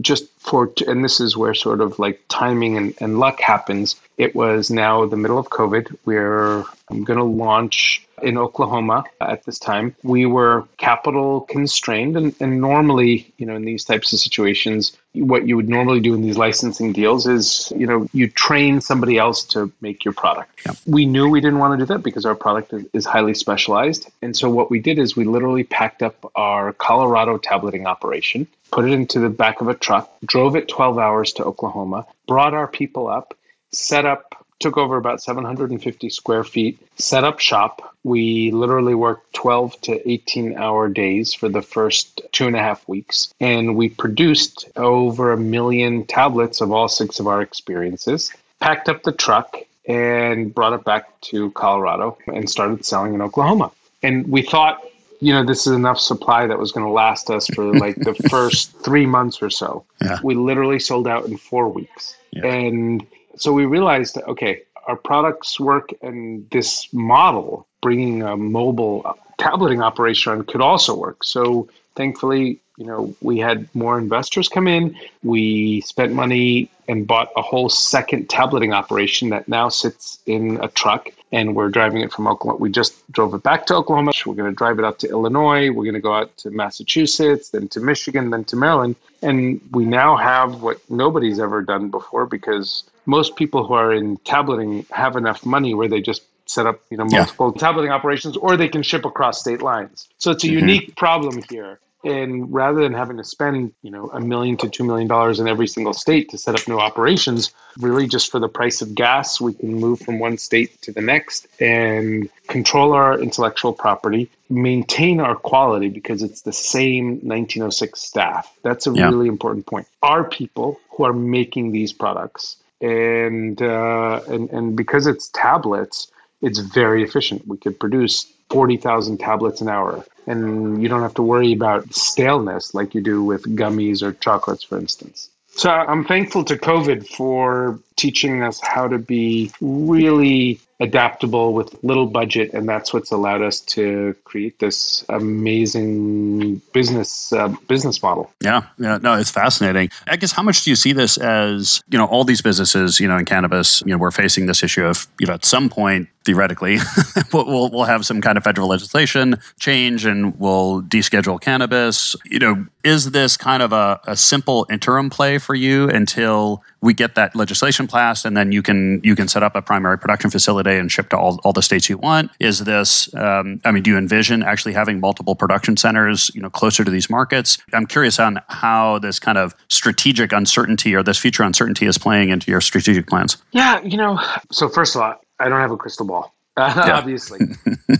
just 0.00 0.28
for 0.38 0.72
and 0.86 1.04
this 1.04 1.20
is 1.20 1.36
where 1.36 1.54
sort 1.54 1.80
of 1.80 1.98
like 1.98 2.20
timing 2.28 2.76
and, 2.76 2.94
and 3.00 3.18
luck 3.18 3.40
happens. 3.40 3.96
It 4.16 4.34
was 4.34 4.70
now 4.70 5.06
the 5.06 5.16
middle 5.16 5.38
of 5.38 5.50
COVID. 5.50 5.96
We're 6.04 6.64
I'm 6.90 7.04
going 7.04 7.18
to 7.18 7.24
launch 7.24 8.06
in 8.22 8.38
Oklahoma 8.38 9.04
at 9.20 9.44
this 9.44 9.58
time. 9.58 9.96
We 10.02 10.26
were 10.26 10.66
capital 10.76 11.42
constrained, 11.42 12.16
and, 12.16 12.34
and 12.38 12.60
normally, 12.60 13.32
you 13.38 13.46
know, 13.46 13.56
in 13.56 13.64
these 13.64 13.84
types 13.84 14.12
of 14.12 14.20
situations, 14.20 14.96
what 15.14 15.48
you 15.48 15.56
would 15.56 15.68
normally 15.68 16.00
do 16.00 16.14
in 16.14 16.22
these 16.22 16.36
licensing 16.36 16.92
deals 16.92 17.26
is, 17.26 17.72
you 17.76 17.86
know, 17.86 18.06
you 18.12 18.28
train 18.28 18.80
somebody 18.80 19.18
else 19.18 19.42
to 19.44 19.72
make 19.80 20.04
your 20.04 20.14
product. 20.14 20.60
Yeah. 20.64 20.72
We 20.86 21.06
knew 21.06 21.28
we 21.28 21.40
didn't 21.40 21.58
want 21.58 21.78
to 21.78 21.84
do 21.84 21.92
that 21.92 22.02
because 22.02 22.24
our 22.24 22.34
product 22.34 22.72
is, 22.72 22.84
is 22.92 23.06
highly 23.06 23.34
specialized, 23.34 24.10
and 24.20 24.36
so 24.36 24.48
what 24.50 24.70
we 24.70 24.78
did 24.78 24.98
is 24.98 25.16
we 25.16 25.24
literally 25.24 25.64
packed 25.64 26.02
up 26.02 26.30
our 26.34 26.72
Colorado 26.74 27.38
tableting 27.38 27.86
operation, 27.86 28.46
put 28.72 28.84
it 28.84 28.92
into 28.92 29.20
the 29.20 29.28
back 29.28 29.60
of 29.60 29.68
a 29.68 29.74
truck, 29.74 30.10
drove 30.24 30.56
it 30.56 30.68
12 30.68 30.98
hours 30.98 31.32
to 31.34 31.44
Oklahoma, 31.44 32.06
brought 32.26 32.54
our 32.54 32.66
people 32.66 33.06
up, 33.06 33.36
set 33.70 34.04
up 34.04 34.42
took 34.62 34.78
over 34.78 34.96
about 34.96 35.20
750 35.20 36.08
square 36.08 36.44
feet, 36.44 36.78
set 36.96 37.24
up 37.24 37.40
shop. 37.40 37.94
We 38.04 38.52
literally 38.52 38.94
worked 38.94 39.34
12 39.34 39.80
to 39.82 40.10
18 40.10 40.56
hour 40.56 40.88
days 40.88 41.34
for 41.34 41.48
the 41.48 41.62
first 41.62 42.22
two 42.30 42.46
and 42.46 42.56
a 42.56 42.60
half 42.60 42.88
weeks. 42.88 43.34
And 43.40 43.76
we 43.76 43.88
produced 43.88 44.68
over 44.76 45.32
a 45.32 45.36
million 45.36 46.06
tablets 46.06 46.60
of 46.60 46.72
all 46.72 46.88
six 46.88 47.20
of 47.20 47.26
our 47.26 47.42
experiences, 47.42 48.32
packed 48.60 48.88
up 48.88 49.02
the 49.02 49.12
truck, 49.12 49.56
and 49.86 50.54
brought 50.54 50.72
it 50.72 50.84
back 50.84 51.20
to 51.22 51.50
Colorado 51.50 52.16
and 52.28 52.48
started 52.48 52.84
selling 52.84 53.14
in 53.14 53.20
Oklahoma. 53.20 53.72
And 54.02 54.28
we 54.28 54.42
thought, 54.42 54.80
you 55.22 55.32
know, 55.32 55.44
this 55.44 55.68
is 55.68 55.72
enough 55.72 56.00
supply 56.00 56.48
that 56.48 56.58
was 56.58 56.72
going 56.72 56.84
to 56.84 56.92
last 56.92 57.30
us 57.30 57.46
for 57.46 57.72
like 57.78 57.94
the 57.94 58.12
first 58.28 58.76
three 58.80 59.06
months 59.06 59.40
or 59.40 59.50
so. 59.50 59.84
Yeah. 60.00 60.18
We 60.24 60.34
literally 60.34 60.80
sold 60.80 61.06
out 61.06 61.26
in 61.26 61.36
four 61.36 61.68
weeks. 61.68 62.16
Yeah. 62.32 62.46
And 62.46 63.06
so 63.36 63.52
we 63.52 63.64
realized 63.64 64.16
that, 64.16 64.26
okay, 64.26 64.62
our 64.88 64.96
products 64.96 65.60
work 65.60 65.90
and 66.02 66.50
this 66.50 66.92
model, 66.92 67.68
bringing 67.80 68.24
a 68.24 68.36
mobile 68.36 69.16
tableting 69.38 69.80
operation 69.80 70.32
on, 70.32 70.42
could 70.42 70.60
also 70.60 70.96
work. 70.96 71.22
So 71.22 71.68
thankfully, 71.94 72.58
you 72.76 72.86
know, 72.86 73.14
we 73.20 73.38
had 73.38 73.72
more 73.76 73.98
investors 73.98 74.48
come 74.48 74.66
in. 74.66 74.96
We 75.22 75.82
spent 75.82 76.12
money 76.12 76.68
and 76.92 77.06
bought 77.06 77.30
a 77.36 77.42
whole 77.42 77.68
second 77.68 78.28
tableting 78.28 78.72
operation 78.72 79.30
that 79.30 79.48
now 79.48 79.68
sits 79.68 80.18
in 80.26 80.58
a 80.62 80.68
truck 80.68 81.08
and 81.32 81.56
we're 81.56 81.70
driving 81.70 82.02
it 82.02 82.12
from 82.12 82.28
Oklahoma. 82.28 82.60
We 82.60 82.70
just 82.70 83.10
drove 83.10 83.32
it 83.32 83.42
back 83.42 83.64
to 83.66 83.74
Oklahoma. 83.74 84.12
We're 84.26 84.34
going 84.34 84.50
to 84.50 84.54
drive 84.54 84.78
it 84.78 84.84
up 84.84 84.98
to 84.98 85.08
Illinois. 85.08 85.70
We're 85.70 85.84
going 85.84 85.94
to 85.94 86.00
go 86.00 86.12
out 86.12 86.36
to 86.38 86.50
Massachusetts, 86.50 87.48
then 87.48 87.68
to 87.68 87.80
Michigan, 87.80 88.30
then 88.30 88.44
to 88.44 88.56
Maryland. 88.56 88.96
And 89.22 89.60
we 89.72 89.86
now 89.86 90.16
have 90.16 90.60
what 90.60 90.78
nobody's 90.90 91.40
ever 91.40 91.62
done 91.62 91.88
before 91.88 92.26
because 92.26 92.84
most 93.06 93.36
people 93.36 93.66
who 93.66 93.72
are 93.72 93.92
in 93.92 94.18
tableting 94.18 94.84
have 94.90 95.16
enough 95.16 95.46
money 95.46 95.74
where 95.74 95.88
they 95.88 96.02
just 96.02 96.22
set 96.44 96.66
up 96.66 96.80
you 96.90 96.96
know 96.96 97.04
multiple 97.04 97.52
yeah. 97.54 97.60
tableting 97.60 97.90
operations 97.90 98.36
or 98.36 98.56
they 98.56 98.68
can 98.68 98.82
ship 98.82 99.04
across 99.04 99.40
state 99.40 99.62
lines 99.62 100.08
so 100.18 100.32
it's 100.32 100.42
a 100.42 100.48
mm-hmm. 100.48 100.58
unique 100.58 100.96
problem 100.96 101.40
here 101.48 101.78
And 102.04 102.52
rather 102.52 102.82
than 102.82 102.92
having 102.92 103.16
to 103.18 103.24
spend, 103.24 103.72
you 103.82 103.90
know, 103.90 104.10
a 104.10 104.20
million 104.20 104.56
to 104.58 104.68
two 104.68 104.82
million 104.82 105.06
dollars 105.06 105.38
in 105.38 105.46
every 105.46 105.68
single 105.68 105.92
state 105.92 106.30
to 106.30 106.38
set 106.38 106.54
up 106.58 106.66
new 106.66 106.78
operations, 106.78 107.52
really 107.78 108.08
just 108.08 108.30
for 108.30 108.40
the 108.40 108.48
price 108.48 108.82
of 108.82 108.94
gas, 108.94 109.40
we 109.40 109.54
can 109.54 109.74
move 109.74 110.00
from 110.00 110.18
one 110.18 110.36
state 110.36 110.80
to 110.82 110.92
the 110.92 111.00
next 111.00 111.46
and 111.60 112.28
control 112.48 112.92
our 112.92 113.20
intellectual 113.20 113.72
property, 113.72 114.28
maintain 114.50 115.20
our 115.20 115.36
quality 115.36 115.88
because 115.88 116.22
it's 116.22 116.42
the 116.42 116.52
same 116.52 117.20
1906 117.20 118.00
staff. 118.00 118.52
That's 118.62 118.86
a 118.88 118.92
yeah. 118.92 119.08
really 119.08 119.28
important 119.28 119.66
point. 119.66 119.86
Our 120.02 120.24
people 120.24 120.80
who 120.90 121.04
are 121.04 121.12
making 121.12 121.70
these 121.70 121.92
products, 121.92 122.56
and 122.80 123.62
uh, 123.62 124.20
and 124.28 124.50
and 124.50 124.76
because 124.76 125.06
it's 125.06 125.28
tablets, 125.28 126.10
it's 126.40 126.58
very 126.58 127.04
efficient. 127.04 127.46
We 127.46 127.58
could 127.58 127.78
produce 127.78 128.26
40,000 128.50 129.18
tablets 129.18 129.60
an 129.62 129.68
hour. 129.68 130.04
And 130.26 130.82
you 130.82 130.88
don't 130.88 131.02
have 131.02 131.14
to 131.14 131.22
worry 131.22 131.52
about 131.52 131.92
staleness 131.92 132.74
like 132.74 132.94
you 132.94 133.00
do 133.00 133.24
with 133.24 133.42
gummies 133.56 134.02
or 134.02 134.12
chocolates, 134.12 134.62
for 134.62 134.78
instance. 134.78 135.30
So 135.54 135.70
I'm 135.70 136.04
thankful 136.04 136.44
to 136.44 136.56
COVID 136.56 137.06
for 137.06 137.80
teaching 137.96 138.42
us 138.42 138.60
how 138.62 138.88
to 138.88 138.98
be 138.98 139.52
really 139.60 140.60
adaptable 140.82 141.52
with 141.52 141.74
little 141.84 142.06
budget, 142.06 142.52
and 142.52 142.68
that's 142.68 142.92
what's 142.92 143.12
allowed 143.12 143.40
us 143.40 143.60
to 143.60 144.14
create 144.24 144.58
this 144.58 145.04
amazing 145.08 146.56
business 146.72 147.32
uh, 147.32 147.48
business 147.68 148.02
model. 148.02 148.30
Yeah, 148.40 148.62
yeah, 148.78 148.98
no, 149.00 149.14
it's 149.14 149.30
fascinating. 149.30 149.90
I 150.08 150.16
guess 150.16 150.32
how 150.32 150.42
much 150.42 150.64
do 150.64 150.70
you 150.70 150.76
see 150.76 150.92
this 150.92 151.16
as 151.16 151.80
you 151.88 151.98
know 151.98 152.06
all 152.06 152.24
these 152.24 152.42
businesses 152.42 152.98
you 152.98 153.08
know 153.08 153.16
in 153.16 153.24
cannabis 153.24 153.82
you 153.86 153.92
know 153.92 153.98
we're 153.98 154.10
facing 154.10 154.46
this 154.46 154.62
issue 154.62 154.84
of 154.84 155.06
you 155.20 155.26
know 155.26 155.34
at 155.34 155.44
some 155.44 155.68
point 155.68 156.08
theoretically 156.24 156.78
we'll 157.32 157.70
we'll 157.70 157.84
have 157.84 158.04
some 158.06 158.20
kind 158.20 158.38
of 158.38 158.44
federal 158.44 158.68
legislation 158.68 159.36
change 159.58 160.04
and 160.04 160.38
we'll 160.38 160.82
deschedule 160.82 161.40
cannabis. 161.40 162.16
You 162.24 162.38
know, 162.38 162.66
is 162.84 163.10
this 163.10 163.36
kind 163.36 163.62
of 163.62 163.72
a, 163.72 164.00
a 164.06 164.16
simple 164.16 164.66
interim 164.70 165.10
play 165.10 165.38
for 165.38 165.54
you 165.54 165.88
until 165.88 166.62
we 166.80 166.94
get 166.94 167.14
that 167.14 167.36
legislation 167.36 167.81
passed 167.86 168.24
and 168.24 168.36
then 168.36 168.52
you 168.52 168.62
can 168.62 169.00
you 169.02 169.14
can 169.14 169.28
set 169.28 169.42
up 169.42 169.54
a 169.54 169.62
primary 169.62 169.98
production 169.98 170.30
facility 170.30 170.76
and 170.76 170.90
ship 170.90 171.08
to 171.10 171.18
all, 171.18 171.40
all 171.44 171.52
the 171.52 171.62
states 171.62 171.88
you 171.88 171.98
want. 171.98 172.30
Is 172.40 172.60
this 172.60 173.12
um, 173.14 173.60
i 173.64 173.70
mean 173.70 173.82
do 173.82 173.90
you 173.90 173.98
envision 173.98 174.42
actually 174.42 174.72
having 174.72 175.00
multiple 175.00 175.34
production 175.34 175.76
centers 175.76 176.30
you 176.34 176.40
know 176.40 176.50
closer 176.50 176.84
to 176.84 176.90
these 176.90 177.08
markets? 177.10 177.58
I'm 177.72 177.86
curious 177.86 178.18
on 178.18 178.40
how 178.48 178.98
this 178.98 179.18
kind 179.18 179.38
of 179.38 179.54
strategic 179.68 180.32
uncertainty 180.32 180.94
or 180.94 181.02
this 181.02 181.18
future 181.18 181.42
uncertainty 181.42 181.86
is 181.86 181.98
playing 181.98 182.30
into 182.30 182.50
your 182.50 182.60
strategic 182.60 183.06
plans. 183.06 183.36
Yeah 183.52 183.80
you 183.82 183.96
know 183.96 184.20
so 184.50 184.68
first 184.68 184.96
of 184.96 185.02
all 185.02 185.14
i 185.38 185.48
don't 185.48 185.60
have 185.60 185.70
a 185.70 185.76
crystal 185.76 186.06
ball 186.06 186.34
yeah. 186.56 186.92
obviously. 186.98 187.40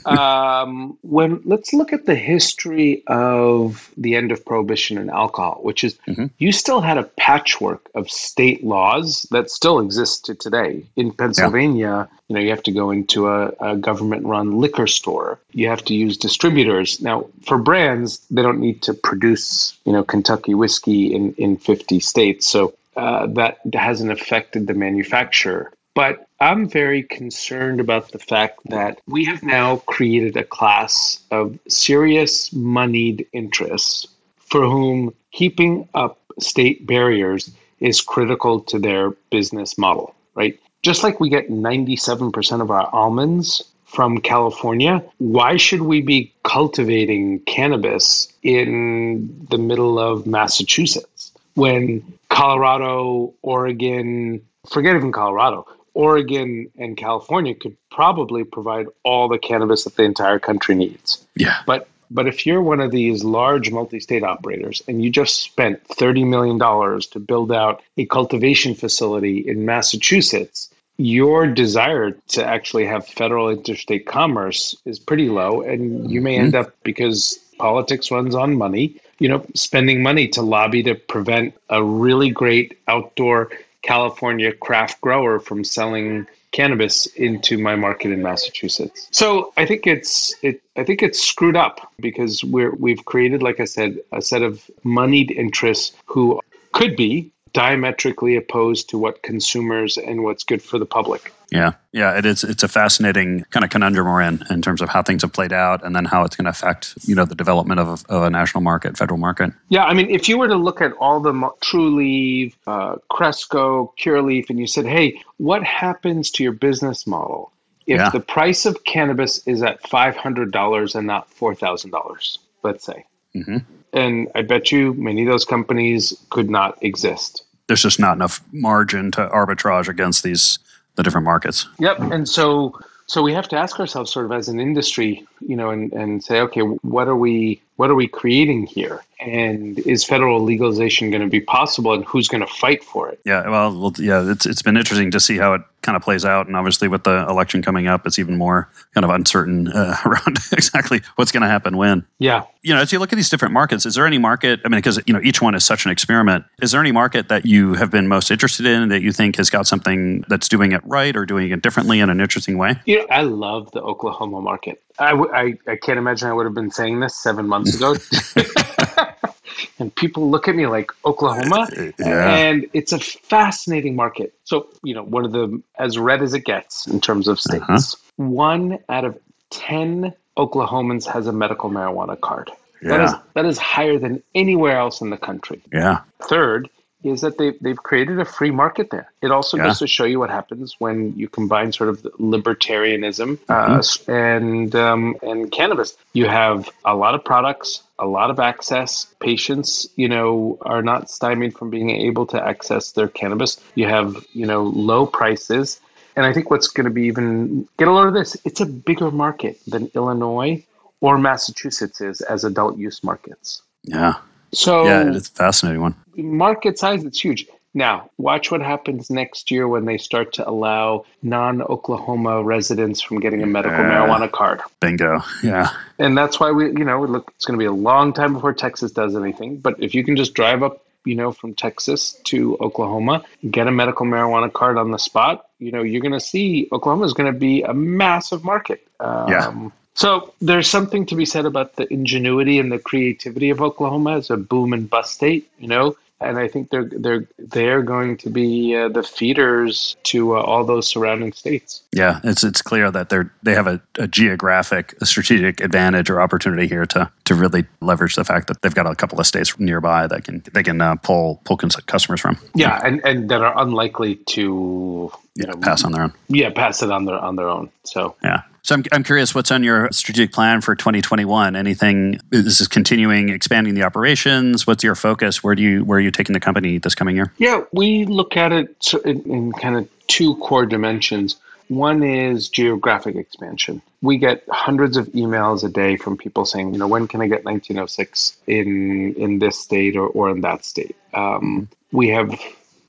um, 0.05 0.99
when 1.03 1.41
let's 1.45 1.73
look 1.73 1.93
at 1.93 2.07
the 2.07 2.15
history 2.15 3.03
of 3.07 3.91
the 3.97 4.15
end 4.15 4.33
of 4.33 4.45
prohibition 4.45 4.99
and 4.99 5.11
alcohol, 5.11 5.61
which 5.63 5.85
is 5.85 5.99
mm-hmm. 6.07 6.27
you 6.39 6.53
still 6.53 6.81
had 6.81 6.99
a 6.99 7.05
patchwork 7.05 7.89
of 7.95 8.11
state 8.11 8.65
laws 8.65 9.27
that 9.31 9.51
still 9.51 9.81
exist 9.81 10.27
to 10.27 10.35
today. 10.35 10.85
In 10.97 11.13
Pennsylvania, 11.13 12.09
yeah. 12.11 12.19
you 12.29 12.35
know, 12.35 12.41
you 12.41 12.51
have 12.51 12.63
to 12.65 12.73
go 12.73 12.91
into 12.91 13.29
a, 13.29 13.53
a 13.61 13.77
government-run 13.77 14.59
liquor 14.59 14.87
store. 14.87 15.39
You 15.53 15.69
have 15.69 15.85
to 15.87 15.95
use 15.95 16.17
distributors. 16.17 17.01
Now, 17.01 17.27
for 17.47 17.59
brands, 17.59 18.25
they 18.31 18.43
don't 18.43 18.61
need 18.61 18.83
to 18.83 18.95
produce, 18.95 19.79
you 19.85 19.93
know, 19.93 20.05
Kentucky 20.05 20.55
whiskey 20.55 21.15
in 21.15 21.35
in 21.35 21.57
50 21.57 22.01
states. 22.01 22.47
So 22.47 22.75
uh, 22.97 23.27
that 23.29 23.59
hasn't 23.73 24.13
affected 24.13 24.67
the 24.67 24.75
manufacturer. 24.75 25.73
But 25.95 26.27
I'm 26.41 26.69
very 26.69 27.03
concerned 27.03 27.79
about 27.79 28.13
the 28.13 28.19
fact 28.19 28.61
that 28.67 29.01
we 29.07 29.25
have 29.27 29.43
now 29.43 29.77
created 29.77 30.37
a 30.37 30.45
class 30.45 31.21
of 31.31 31.59
serious 31.69 32.53
moneyed 32.53 33.27
interests 33.33 34.07
for 34.39 34.63
whom 34.63 35.15
keeping 35.33 35.89
up 35.95 36.19
state 36.41 36.87
barriers 36.87 37.51
is 37.81 38.01
critical 38.01 38.61
to 38.61 38.79
their 38.79 39.11
business 39.31 39.77
model, 39.77 40.15
right? 40.35 40.59
Just 40.83 41.03
like 41.03 41.21
we 41.21 41.29
get 41.29 41.51
97% 41.51 42.61
of 42.61 42.71
our 42.71 42.89
almonds 42.93 43.63
from 43.85 44.19
California, 44.19 45.05
why 45.19 45.57
should 45.57 45.83
we 45.83 46.01
be 46.01 46.33
cultivating 46.43 47.41
cannabis 47.41 48.33
in 48.43 49.47
the 49.51 49.59
middle 49.59 49.99
of 49.99 50.27
Massachusetts 50.27 51.33
when 51.55 52.03
Colorado, 52.31 53.35
Oregon, 53.43 54.41
forget 54.67 54.97
even 54.97 55.13
Colorado, 55.13 55.67
Oregon 55.95 56.71
and 56.79 56.97
California 56.97 57.55
could 57.55 57.77
probably 57.91 58.45
provide 58.45 58.87
all 59.03 59.29
the 59.29 59.39
cannabis 59.39 59.85
that 59.85 59.97
the 59.97 60.05
entire 60.05 60.39
country 60.39 60.75
needs. 60.75 61.27
Yeah. 61.37 61.59
But 61.67 61.89
but 62.13 62.29
if 62.29 62.45
you're 62.45 62.63
one 62.63 62.81
of 62.81 62.91
these 62.91 63.25
large 63.25 63.71
multi-state 63.71 64.23
operators 64.23 64.83
and 64.87 65.03
you 65.03 65.11
just 65.11 65.41
spent 65.41 65.83
$30 65.89 66.27
million 66.27 66.59
to 66.59 67.19
build 67.19 67.51
out 67.51 67.83
a 67.97 68.05
cultivation 68.05 68.75
facility 68.75 69.39
in 69.39 69.65
Massachusetts, 69.65 70.71
your 70.99 71.47
desire 71.47 72.11
to 72.29 72.45
actually 72.45 72.85
have 72.85 73.07
federal 73.07 73.49
interstate 73.49 74.07
commerce 74.07 74.77
is 74.85 74.99
pretty 74.99 75.31
low 75.31 75.63
and 75.63 76.11
you 76.11 76.21
may 76.21 76.37
mm-hmm. 76.37 76.45
end 76.45 76.55
up 76.55 76.75
because 76.83 77.39
politics 77.59 78.11
runs 78.11 78.35
on 78.35 78.57
money, 78.59 78.97
you 79.19 79.29
know, 79.29 79.45
spending 79.55 80.03
money 80.03 80.29
to 80.29 80.43
lobby 80.43 80.83
to 80.83 80.95
prevent 80.95 81.55
a 81.71 81.83
really 81.83 82.31
great 82.31 82.79
outdoor 82.89 83.51
California 83.83 84.53
craft 84.53 85.01
grower 85.01 85.39
from 85.41 85.65
selling 85.65 86.27
cannabis 86.53 87.07
into 87.07 87.59
my 87.59 87.75
market 87.75 88.13
in 88.13 88.23
Massachusetts. 88.23 89.09
So 89.11 89.53
I 89.57 89.67
think 89.67 89.87
it's 89.87 90.35
it 90.43 90.63
I 90.77 90.85
think 90.85 91.03
it's 91.03 91.23
screwed 91.23 91.57
up 91.57 91.93
because 91.99 92.45
we're 92.45 92.75
we've 92.75 93.05
created, 93.05 93.43
like 93.43 93.59
I 93.59 93.65
said, 93.65 93.99
a 94.13 94.23
set 94.23 94.43
of 94.43 94.71
moneyed 94.85 95.31
interests 95.31 95.97
who 96.07 96.41
could 96.73 96.95
be 96.95 97.33
diametrically 97.53 98.37
opposed 98.37 98.91
to 98.91 98.99
what 98.99 99.23
consumers 99.23 99.99
and 99.99 100.23
what's 100.23 100.45
good 100.45 100.63
for 100.63 100.79
the 100.79 100.87
public. 100.87 101.33
Yeah, 101.51 101.73
yeah, 101.93 102.17
it 102.17 102.25
is. 102.25 102.45
It's 102.45 102.63
a 102.63 102.69
fascinating 102.69 103.45
kind 103.51 103.63
of 103.63 103.71
conundrum 103.71 104.07
we're 104.07 104.23
in 104.23 104.43
in 104.49 104.63
terms 104.63 104.81
of 104.81 104.89
how 104.89 105.03
things 105.03 105.21
have 105.21 105.35
played 105.35 105.53
out, 105.53 105.85
and 105.85 105.95
then 105.95 106.07
how 106.07 106.25
it's 106.25 106.35
going 106.35 106.47
to 106.47 106.51
affect 106.51 106.95
you 107.05 107.15
know 107.15 107.27
the 107.27 107.35
development 107.35 107.79
of, 107.79 108.05
of 108.09 108.23
a 108.23 108.31
national 108.31 108.63
market, 108.63 108.97
federal 108.97 109.19
market. 109.19 109.53
Yeah, 109.69 109.85
I 109.85 109.93
mean, 109.93 110.09
if 110.09 110.29
you 110.29 110.39
were 110.39 110.49
to 110.49 110.57
look 110.57 110.81
at 110.81 110.93
all 110.95 111.21
the 111.21 111.33
Trulieve, 111.33 112.55
uh, 112.67 112.97
Cresco, 113.11 113.93
Curaleaf, 113.99 114.49
and 114.49 114.59
you 114.59 114.67
said, 114.67 114.87
"Hey, 114.87 115.21
what 115.37 115.63
happens 115.63 116.31
to 116.33 116.43
your 116.43 116.53
business 116.53 117.07
model 117.07 117.53
if 117.87 117.99
yeah. 117.99 118.11
the 118.11 118.21
price 118.21 118.65
of 118.65 118.85
cannabis 118.85 119.47
is 119.47 119.63
at 119.63 119.87
five 119.89 120.17
hundred 120.17 120.53
dollars 120.53 120.95
and 120.95 121.07
not 121.07 121.29
four 121.31 121.55
thousand 121.55 121.91
dollars?" 121.91 122.39
Let's 122.63 122.85
say. 122.85 123.05
Mm-hmm. 123.35 123.59
And 123.93 124.29
I 124.35 124.43
bet 124.43 124.73
you 124.73 124.95
many 124.95 125.23
of 125.23 125.29
those 125.29 125.45
companies 125.45 126.15
could 126.31 126.49
not 126.49 126.83
exist. 126.83 127.45
There's 127.67 127.83
just 127.83 128.01
not 128.01 128.15
enough 128.15 128.43
margin 128.53 129.11
to 129.13 129.29
arbitrage 129.29 129.89
against 129.89 130.23
these 130.23 130.59
the 130.97 131.03
different 131.03 131.25
markets. 131.25 131.67
Yep. 131.79 132.01
And 132.01 132.29
so 132.29 132.79
so 133.07 133.23
we 133.23 133.33
have 133.33 133.49
to 133.49 133.57
ask 133.57 133.79
ourselves 133.81 134.13
sort 134.13 134.27
of 134.27 134.33
as 134.33 134.49
an 134.49 134.61
industry, 134.61 135.27
you 135.49 135.57
know, 135.57 135.71
and, 135.71 135.93
and 135.93 136.25
say, 136.25 136.41
okay, 136.41 136.61
what 136.61 137.09
are 137.09 137.17
we 137.17 137.61
what 137.77 137.91
are 137.91 137.95
we 137.95 138.07
creating 138.07 138.67
here? 138.67 139.03
And 139.19 139.79
is 139.81 140.05
federal 140.05 140.41
legalization 140.43 141.11
going 141.11 141.23
to 141.23 141.29
be 141.29 141.41
possible 141.41 141.93
and 141.93 142.05
who's 142.05 142.29
going 142.29 142.41
to 142.41 142.53
fight 142.53 142.85
for 142.85 143.09
it? 143.09 143.21
Yeah, 143.25 143.49
well, 143.49 143.93
yeah, 143.99 144.31
it's 144.31 144.47
it's 144.47 144.63
been 144.63 144.77
interesting 144.77 145.11
to 145.13 145.21
see 145.21 145.39
how 145.39 145.55
it 145.55 145.63
kind 145.83 145.97
of 145.97 146.03
plays 146.03 146.25
out. 146.25 146.47
And 146.47 146.57
obviously, 146.57 146.89
with 146.89 147.05
the 147.05 147.27
election 147.29 147.63
coming 147.63 147.87
up, 147.87 148.07
it's 148.07 148.19
even 148.19 148.37
more 148.37 148.69
kind 148.95 149.05
of 149.05 149.11
uncertain 149.11 149.69
uh, 149.69 149.97
around 150.05 150.39
exactly 150.53 151.03
what's 151.17 151.33
going 151.33 151.43
to 151.43 151.49
happen 151.49 151.77
when. 151.77 152.05
Yeah. 152.19 152.45
You 152.63 152.75
know, 152.75 152.81
as 152.81 152.93
you 152.93 152.99
look 152.99 153.13
at 153.13 153.17
these 153.17 153.31
different 153.31 153.55
markets, 153.55 153.87
is 153.87 153.95
there 153.95 154.07
any 154.07 154.19
market? 154.19 154.61
I 154.65 154.69
mean, 154.69 154.79
because 154.79 155.01
you 155.07 155.15
know 155.15 155.21
each 155.23 155.41
one 155.41 155.55
is 155.55 155.65
such 155.65 155.85
an 155.85 155.91
experiment. 155.91 156.45
Is 156.61 156.73
there 156.73 156.81
any 156.81 156.93
market 156.93 157.29
that 157.29 157.47
you 157.47 157.75
have 157.75 157.91
been 157.91 158.07
most 158.07 158.31
interested 158.31 158.67
in 158.67 158.89
that 158.91 159.03
you 159.03 159.13
think 159.13 159.37
has 159.37 159.51
got 159.51 159.67
something 159.67 160.25
that's 160.29 160.49
doing 160.49 160.73
it 160.73 160.81
right 160.85 161.17
or 161.17 161.27
doing 161.27 161.51
it 161.51 161.63
differently 161.63 162.01
in 162.01 162.11
an 162.11 162.21
interesting 162.21 162.59
way? 162.59 162.77
Yeah, 162.87 163.03
I 163.11 163.23
love 163.23 163.71
the 163.73 163.83
Oklahoma 163.83 164.41
market. 164.41 164.83
I, 164.99 165.11
w- 165.11 165.33
I, 165.33 165.59
I 165.67 165.77
can't 165.77 165.99
imagine 165.99 166.29
I 166.29 166.33
would 166.33 166.47
have 166.47 166.55
been 166.55 166.71
saying 166.71 167.01
this 167.01 167.17
seven 167.17 167.47
months 167.47 167.75
ago. 167.77 167.95
and 169.79 169.95
people 169.95 170.31
look 170.31 170.49
at 170.49 170.55
me 170.55 170.67
like 170.67 170.91
Oklahoma, 171.05 171.69
yeah. 171.99 172.35
and 172.37 172.67
it's 172.73 172.93
a 172.93 172.99
fascinating 172.99 173.97
market. 173.97 174.35
So, 174.45 174.69
you 174.83 174.95
know, 174.95 175.03
one 175.03 175.25
of 175.25 175.33
the 175.33 175.63
as 175.79 175.99
red 175.99 176.23
as 176.23 176.35
it 176.35 176.45
gets 176.45 176.87
in 176.87 177.01
terms 177.01 177.29
of 177.29 177.41
states. 177.41 177.65
Uh-huh. 177.69 177.81
One 178.17 178.79
out 178.89 179.05
of 179.05 179.19
10 179.51 180.15
Oklahomans 180.37 181.07
has 181.07 181.27
a 181.27 181.33
medical 181.33 181.71
marijuana 181.71 182.19
card. 182.19 182.51
Yeah. 182.83 182.89
That 182.89 183.05
is 183.05 183.15
that 183.35 183.45
is 183.45 183.59
higher 183.59 183.99
than 183.99 184.23
anywhere 184.35 184.77
else 184.77 185.01
in 185.01 185.11
the 185.11 185.17
country. 185.17 185.63
Yeah. 185.73 186.01
Third, 186.21 186.69
is 187.05 187.21
that 187.23 187.39
they, 187.39 187.51
they've 187.61 187.83
created 187.83 188.19
a 188.21 188.25
free 188.25 188.51
market 188.51 188.91
there. 188.91 189.13
It 189.23 189.31
also 189.31 189.57
yeah. 189.57 189.65
goes 189.65 189.79
to 189.81 189.87
show 189.87 190.05
you 190.05 190.19
what 190.19 190.31
happens 190.31 190.77
when 190.79 191.15
you 191.17 191.29
combine 191.29 191.73
sort 191.73 191.89
of 191.89 192.03
libertarianism 192.19 193.39
uh, 193.49 193.79
mm-hmm. 193.79 194.11
and 194.11 194.75
um, 194.75 195.17
and 195.23 195.51
cannabis. 195.51 195.97
You 196.13 196.27
have 196.27 196.69
a 196.85 196.95
lot 196.95 197.15
of 197.15 197.25
products, 197.25 197.83
a 197.99 198.07
lot 198.07 198.31
of 198.31 198.39
access. 198.39 199.07
Patients, 199.21 199.89
you 199.97 200.09
know, 200.09 200.59
are 200.63 200.83
not 200.83 201.11
stymied 201.11 201.57
from 201.57 201.71
being 201.71 201.91
able 201.91 202.27
to 202.27 202.43
access 202.43 202.93
their 202.93 203.09
cannabis. 203.09 203.61
You 203.75 203.87
have, 203.89 204.25
you 204.33 204.47
know, 204.47 204.63
low 204.63 205.07
prices. 205.07 205.81
And 206.15 206.27
I 206.27 206.33
think 206.33 206.51
what's 206.51 206.69
going 206.69 206.85
to 206.85 206.91
be 206.91 207.05
even 207.05 207.67
get 207.79 207.89
a 207.89 207.93
load 207.93 208.09
of 208.09 208.15
this. 208.15 208.37
It's 208.45 208.61
a 208.61 208.67
bigger 208.67 209.11
market 209.11 209.59
than 209.67 209.91
Illinois 209.95 210.65
or 211.01 211.19
Massachusetts 211.19 212.01
is 212.01 212.21
as 212.21 212.45
adult 212.45 212.79
use 212.79 213.03
markets. 213.03 213.63
Yeah. 213.83 214.15
So 214.53 214.85
yeah, 214.85 215.15
it's 215.15 215.29
a 215.29 215.33
fascinating 215.33 215.81
one. 215.83 215.95
Market 216.17 216.79
size, 216.79 217.05
it's 217.05 217.21
huge. 217.21 217.47
Now, 217.75 218.11
watch 218.19 218.51
what 218.51 218.61
happens 218.61 219.09
next 219.09 219.51
year 219.51 219.67
when 219.67 219.87
they 219.87 219.97
start 219.97 220.35
to 220.35 220.47
allow 220.49 221.07
non 221.23 221.63
Oklahoma 221.63 222.43
residents 222.43 223.01
from 223.01 223.19
getting 223.21 223.43
a 223.43 223.47
medical 223.47 223.79
Yeah. 223.79 223.91
marijuana 223.91 224.31
card. 224.31 224.61
Bingo. 224.81 225.21
Yeah. 225.43 225.71
And 225.99 226.17
that's 226.17 226.39
why 226.39 226.51
we, 226.51 226.67
you 226.67 226.85
know, 226.85 227.03
look, 227.03 227.33
it's 227.35 227.47
going 227.47 227.59
to 227.59 227.63
be 227.63 227.67
a 227.67 227.73
long 227.73 228.13
time 228.13 228.35
before 228.35 228.53
Texas 228.53 228.93
does 228.93 229.17
anything. 229.17 229.57
But 229.57 229.77
if 229.83 229.95
you 229.95 230.05
can 230.05 230.17
just 230.17 230.35
drive 230.35 230.63
up, 230.63 230.85
you 231.07 231.15
know, 231.15 231.33
from 231.33 231.55
Texas 231.55 232.13
to 232.25 232.59
Oklahoma, 232.61 233.25
get 233.51 233.67
a 233.67 233.73
medical 233.73 234.05
marijuana 234.05 234.53
card 234.53 234.77
on 234.77 234.91
the 234.91 234.99
spot, 234.99 235.47
you 235.59 235.73
know, 235.73 235.83
you're 235.83 236.03
going 236.03 236.13
to 236.13 236.21
see 236.21 236.69
Oklahoma 236.73 237.07
is 237.07 237.15
going 237.15 237.33
to 237.33 237.39
be 237.39 237.63
a 237.63 237.73
massive 237.73 238.45
market. 238.45 238.87
Um, 239.01 239.29
Yeah. 239.31 239.69
So 239.95 240.33
there's 240.41 240.69
something 240.71 241.05
to 241.07 241.15
be 241.15 241.25
said 241.27 241.45
about 241.47 241.77
the 241.77 241.93
ingenuity 241.93 242.59
and 242.59 242.73
the 242.73 242.79
creativity 242.79 243.51
of 243.51 243.61
Oklahoma 243.61 244.17
as 244.17 244.31
a 244.31 244.37
boom 244.37 244.73
and 244.73 244.89
bust 244.89 245.15
state, 245.15 245.51
you 245.59 245.69
know. 245.69 245.97
And 246.21 246.39
I 246.39 246.47
think 246.47 246.71
they're 246.71 246.85
they're 246.85 247.25
they're 247.39 247.83
going 247.83 248.17
to 248.19 248.31
be 248.31 248.77
uh, 248.77 248.89
the 248.89 249.03
feeders 249.03 249.97
to 250.05 250.37
uh, 250.37 250.41
all 250.41 250.65
those 250.65 250.87
surrounding 250.87 251.33
states. 251.33 251.83
Yeah, 251.93 252.21
it's 252.23 252.45
it's 252.45 252.63
clear 252.63 252.93
that 252.93 253.09
they're 253.09 253.33
they 253.43 253.55
have 253.55 253.67
a, 253.67 253.81
a 253.99 254.07
geographic, 254.07 254.95
a 255.01 255.05
strategic 255.07 255.61
advantage 255.61 256.09
or 256.11 256.21
opportunity 256.23 256.69
here 256.69 256.87
to 256.87 257.11
to 257.25 257.35
really 257.35 257.65
leverage 257.81 258.15
the 258.15 258.25
fact 258.25 258.47
that 258.47 258.63
they've 258.63 258.73
got 258.75 258.87
a 258.87 258.95
couple 258.95 259.19
of 259.19 259.27
states 259.27 259.59
nearby 259.59 260.07
that 260.07 260.23
can 260.23 260.45
they 260.55 260.63
can 260.63 260.81
uh, 260.81 260.95
pull 260.95 261.41
pull 261.45 261.57
cons- 261.57 261.75
customers 261.87 262.21
from. 262.21 262.39
Yeah, 262.55 262.81
and, 262.85 263.05
and 263.05 263.29
that 263.29 263.43
are 263.43 263.59
unlikely 263.61 264.15
to 264.15 264.41
you 264.43 265.13
Yeah, 265.35 265.47
know, 265.47 265.57
pass 265.57 265.83
on 265.85 265.91
their 265.91 266.05
own. 266.05 266.13
yeah 266.29 266.51
pass 266.51 266.85
it 266.85 266.93
on 266.93 267.05
their 267.05 267.19
on 267.19 267.35
their 267.35 267.49
own. 267.49 267.69
So 267.83 268.15
Yeah. 268.23 268.43
So 268.65 268.77
I'm, 268.77 268.85
I'm 268.93 269.03
curious, 269.03 269.35
what's 269.35 269.51
on 269.51 269.65
your 269.65 269.91
strategic 269.91 270.33
plan 270.33 270.61
for 270.61 270.77
2021? 270.77 271.57
Anything? 271.57 272.21
This 272.31 272.61
Is 272.61 272.69
continuing 272.69 273.29
expanding 273.29 273.75
the 273.75 273.83
operations? 273.83 274.67
What's 274.67 274.85
your 274.85 274.95
focus? 274.95 275.43
Where 275.43 275.55
do 275.57 275.63
you 275.63 275.85
where 275.85 275.99
are 275.99 276.01
you 276.01 276.13
taking 276.13 276.33
the 276.33 276.41
company 276.41 276.79
this 276.79 276.95
coming 276.95 277.17
year? 277.17 277.33
yeah, 277.39 277.63
we 277.73 278.05
look 278.07 278.37
at 278.37 278.53
it 278.53 278.95
in, 279.05 279.23
in 279.23 279.53
kind 279.53 279.77
of 279.77 279.89
two 280.07 280.37
core 280.37 280.65
dimensions. 280.65 281.37
One 281.69 282.03
is 282.03 282.49
geographic 282.49 283.17
expansion. 283.17 283.83
We 284.01 284.19
get 284.19 284.45
hundreds 284.49 284.97
of 284.97 285.07
emails 285.09 285.65
a 285.65 285.69
day 285.69 285.97
from 285.97 286.17
people 286.17 286.45
saying, 286.45 286.73
you 286.73 286.79
know, 286.79 286.87
when 286.87 287.09
can 287.09 287.21
I 287.21 287.27
get 287.27 287.45
1906 287.45 288.37
in 288.47 289.15
in 289.15 289.39
this 289.41 289.59
state 289.59 289.97
or, 289.97 290.07
or 290.07 290.31
in 290.31 290.43
that 290.43 290.65
state? 290.65 290.97
Um, 291.15 291.69
we 291.91 292.09
have, 292.09 292.31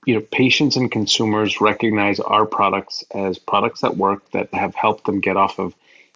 you 0.06 0.16
know, 0.16 0.22
patients 0.32 0.76
and 0.76 0.92
consumers 0.92 1.62
recognize 1.62 2.20
our 2.20 2.46
products 2.46 3.04
as 3.14 3.38
products 3.38 3.82
that 3.82 3.98
work 3.98 4.30
that 4.32 4.54
have 4.54 4.76
helped 4.76 5.06
them 5.06 5.20
get 5.20 5.38
off 5.38 5.60
of 5.60 5.76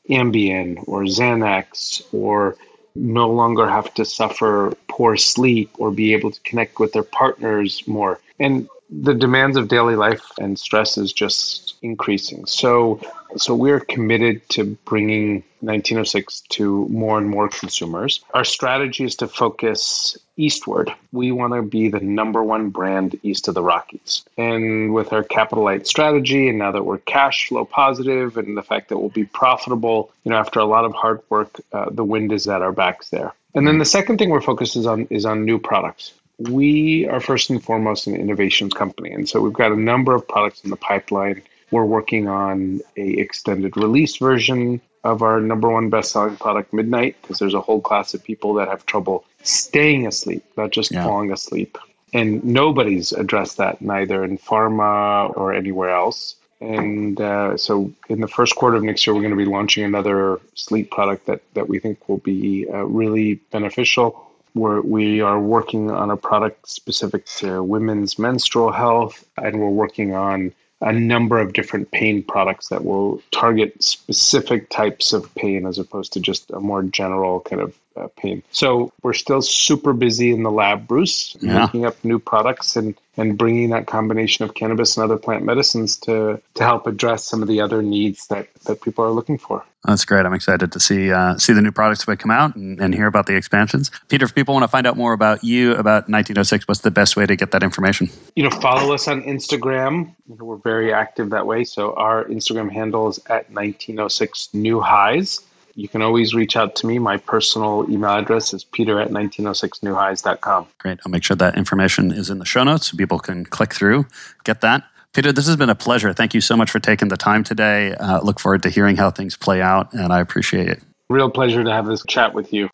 Ambien 0.10 0.84
or 0.88 1.04
Xanax 1.04 2.02
or 2.14 2.56
no 2.96 3.30
longer 3.30 3.68
have 3.68 3.94
to 3.96 4.06
suffer 4.06 4.74
poor 4.88 5.18
sleep 5.18 5.70
or 5.78 5.92
be 5.92 6.14
able 6.14 6.32
to 6.32 6.42
connect 6.42 6.80
with 6.80 6.94
their 6.94 7.04
partners 7.04 7.88
more. 7.88 8.20
And 8.40 8.68
the 8.90 9.14
demands 9.14 9.58
of 9.58 9.68
daily 9.68 9.96
life 9.96 10.24
and 10.40 10.58
stress 10.58 10.98
is 10.98 11.14
just 11.14 11.67
increasing. 11.82 12.46
So, 12.46 13.02
so 13.36 13.56
we're 13.56 13.80
committed 13.80 14.48
to 14.50 14.78
bringing 14.86 15.44
1906 15.62 16.42
to 16.50 16.88
more 16.90 17.18
and 17.18 17.30
more 17.30 17.50
consumers. 17.50 18.24
Our 18.34 18.44
strategy 18.44 19.04
is 19.04 19.16
to 19.18 19.28
focus 19.28 20.18
eastward. 20.38 20.94
We 21.12 21.32
want 21.32 21.54
to 21.54 21.62
be 21.62 21.90
the 21.90 22.00
number 22.00 22.44
one 22.44 22.70
brand 22.70 23.20
east 23.24 23.48
of 23.48 23.56
the 23.56 23.64
Rockies. 23.64 24.24
And 24.38 24.94
with 24.94 25.14
our 25.14 25.24
capital 25.24 25.64
light 25.64 25.88
strategy, 25.88 26.48
and 26.48 26.60
now 26.60 26.72
that 26.72 26.86
we're 26.86 27.00
cash 27.00 27.50
flow 27.50 27.66
positive, 27.66 28.38
and 28.38 28.56
the 28.56 28.64
fact 28.64 28.90
that 28.90 28.98
we'll 28.98 29.10
be 29.10 29.26
profitable, 29.26 30.12
you 30.24 30.32
know, 30.32 30.38
after 30.38 30.60
a 30.60 30.66
lot 30.66 30.86
of 30.86 30.94
hard 30.94 31.22
work, 31.30 31.60
uh, 31.74 31.90
the 31.90 32.04
wind 32.04 32.32
is 32.32 32.48
at 32.48 32.62
our 32.62 32.72
backs 32.72 33.10
there. 33.10 33.34
And 33.56 33.68
then 33.68 33.80
the 33.80 33.86
second 33.86 34.20
thing 34.20 34.30
we're 34.30 34.42
focused 34.42 34.78
on 34.86 35.08
is 35.10 35.26
on 35.26 35.44
new 35.44 35.58
products 35.58 36.14
we 36.38 37.08
are 37.08 37.20
first 37.20 37.50
and 37.50 37.64
foremost 37.64 38.08
an 38.08 38.16
innovations 38.16 38.74
company 38.74 39.12
and 39.12 39.28
so 39.28 39.42
we've 39.42 39.54
got 39.54 39.72
a 39.72 39.76
number 39.76 40.14
of 40.14 40.28
products 40.28 40.64
in 40.64 40.70
the 40.70 40.76
pipeline 40.76 41.42
we're 41.72 41.86
working 41.86 42.28
on 42.28 42.82
a 42.96 43.08
extended 43.08 43.76
release 43.78 44.18
version 44.18 44.82
of 45.04 45.22
our 45.22 45.40
number 45.40 45.70
one 45.70 45.90
best-selling 45.90 46.36
product 46.38 46.74
midnight 46.74 47.16
because 47.22 47.40
there's 47.40 47.54
a 47.54 47.62
whole 47.62 47.82
class 47.82 48.14
of 48.14 48.24
people 48.24 48.54
that 48.56 48.68
have 48.68 48.86
trouble 48.86 49.24
staying 49.44 50.08
asleep 50.08 50.44
not 50.58 50.72
just 50.72 50.92
Yeah. 50.92 51.04
falling 51.04 51.32
asleep. 51.32 51.78
And 52.14 52.44
nobody's 52.44 53.12
addressed 53.12 53.58
that 53.58 53.82
neither 53.82 54.24
in 54.24 54.38
pharma 54.38 55.36
or 55.36 55.54
anywhere 55.54 55.90
else. 55.90 56.36
And 56.60 57.20
uh, 57.22 57.58
so 57.58 57.92
in 58.10 58.22
the 58.22 58.28
first 58.28 58.56
quarter 58.56 58.78
of 58.78 58.84
next 58.84 59.06
year 59.06 59.14
we're 59.14 59.22
going 59.22 59.38
to 59.38 59.38
be 59.38 59.46
launching 59.46 59.84
another 59.84 60.40
sleep 60.56 60.90
product 60.90 61.28
that, 61.28 61.42
that 61.54 61.68
we 61.68 61.80
think 61.80 62.08
will 62.10 62.18
be 62.18 62.66
uh, 62.68 62.86
really 62.86 63.36
beneficial. 63.52 64.26
We're, 64.56 64.82
we 64.82 65.22
are 65.22 65.40
working 65.40 65.92
on 65.92 66.10
a 66.10 66.18
product 66.18 66.68
specific 66.68 67.26
to 67.38 67.62
women's 67.62 68.18
menstrual 68.18 68.72
health, 68.72 69.24
and 69.38 69.60
we're 69.60 69.70
working 69.70 70.16
on 70.16 70.52
a 70.82 70.94
number 70.94 71.40
of 71.40 71.54
different 71.54 71.92
pain 71.92 72.24
products 72.24 72.70
that 72.70 72.86
will 72.86 73.22
target 73.32 73.82
specific 73.82 74.70
types 74.70 75.14
of 75.14 75.34
pain 75.36 75.66
as 75.66 75.80
opposed 75.80 76.14
to 76.14 76.20
just 76.20 76.52
a 76.52 76.60
more 76.60 76.84
general 76.84 77.40
kind 77.40 77.62
of 77.62 77.78
uh, 77.98 78.08
pain. 78.18 78.44
So 78.52 78.92
we're 79.02 79.14
still 79.14 79.42
super 79.42 79.94
busy 79.94 80.32
in 80.32 80.44
the 80.44 80.52
lab, 80.52 80.88
Bruce, 80.88 81.36
Yeah. 81.42 81.60
making 81.62 81.86
up 81.86 81.96
new 82.04 82.20
products 82.20 82.76
and, 82.76 82.96
and 83.18 83.38
bringing 83.38 83.70
that 83.72 83.88
combination 83.88 84.46
of 84.46 84.54
cannabis 84.54 84.96
and 84.98 85.04
other 85.04 85.18
plant 85.18 85.44
medicines 85.44 85.96
to, 85.98 86.42
to 86.56 86.64
help 86.64 86.86
address 86.88 87.26
some 87.26 87.42
of 87.42 87.48
the 87.48 87.60
other 87.62 87.82
needs 87.82 88.28
that, 88.28 88.48
that 88.66 88.82
people 88.82 89.04
are 89.04 89.10
looking 89.12 89.38
for. 89.38 89.66
That's 89.86 90.04
great. 90.06 90.26
I'm 90.26 90.34
excited 90.34 90.72
to 90.74 90.80
see 90.82 91.12
uh, 91.14 91.38
see 91.38 91.54
the 91.54 91.62
new 91.62 91.72
products 91.72 92.04
that 92.06 92.18
come 92.18 92.32
out 92.32 92.56
and, 92.58 92.78
and 92.82 92.94
hear 92.94 93.08
about 93.08 93.26
the 93.26 93.36
expansions. 93.36 93.90
Peter, 94.10 94.26
if 94.26 94.36
people 94.36 94.54
want 94.54 94.64
to 94.64 94.68
find 94.68 94.86
out 94.86 94.98
more 94.98 95.14
about 95.14 95.46
you, 95.46 95.72
about 95.72 96.10
1906, 96.10 96.68
what's 96.68 96.82
the 96.82 96.92
best 96.92 97.16
way 97.16 97.26
to 97.26 97.36
get 97.38 97.52
that 97.52 97.64
information? 97.64 98.10
you 98.36 98.44
know, 98.44 98.50
follow 98.50 98.94
us 98.94 99.08
on 99.08 99.24
Instagram. 99.24 100.14
You 100.28 100.36
know, 100.38 100.44
we're 100.46 100.58
very 100.58 100.92
active 100.94 101.30
that 101.30 101.48
way. 101.48 101.64
So 101.64 101.94
our 101.94 102.26
Instagram 102.26 102.70
handle 102.70 103.08
is 103.08 103.18
at 103.30 103.50
1906 103.50 104.50
New 104.54 104.82
Highs. 104.82 105.42
You 105.78 105.88
can 105.88 106.02
always 106.02 106.34
reach 106.34 106.58
out 106.58 106.76
to 106.78 106.88
me. 106.88 106.98
My 106.98 107.18
personal 107.18 107.86
email 107.88 108.10
address 108.10 108.52
is 108.52 108.64
peter 108.64 109.00
at 109.00 109.10
1906newhighs.com. 109.10 110.68
Great. 110.80 111.00
I'll 111.06 111.12
make 111.12 111.24
sure 111.24 111.36
that 111.36 111.56
information 111.56 112.12
is 112.12 112.32
in 112.32 112.40
the 112.40 112.46
show 112.46 112.64
notes 112.64 112.88
so 112.88 112.98
people 112.98 113.20
can 113.20 113.46
click 113.46 113.76
through, 113.76 114.08
get 114.44 114.62
that. 114.62 114.84
Peter, 115.14 115.32
this 115.32 115.46
has 115.46 115.56
been 115.56 115.70
a 115.70 115.76
pleasure. 115.76 116.14
Thank 116.14 116.34
you 116.34 116.42
so 116.42 116.58
much 116.58 116.72
for 116.72 116.80
taking 116.80 117.10
the 117.10 117.18
time 117.18 117.44
today. 117.44 117.94
Uh, 117.94 118.22
look 118.22 118.40
forward 118.40 118.64
to 118.64 118.70
hearing 118.70 118.96
how 118.96 119.12
things 119.12 119.38
play 119.38 119.62
out, 119.62 119.94
and 119.94 120.12
I 120.12 120.20
appreciate 120.20 120.68
it. 120.68 120.82
Real 121.10 121.30
pleasure 121.30 121.64
to 121.64 121.72
have 121.72 121.86
this 121.86 122.04
chat 122.08 122.34
with 122.34 122.52
you. 122.52 122.70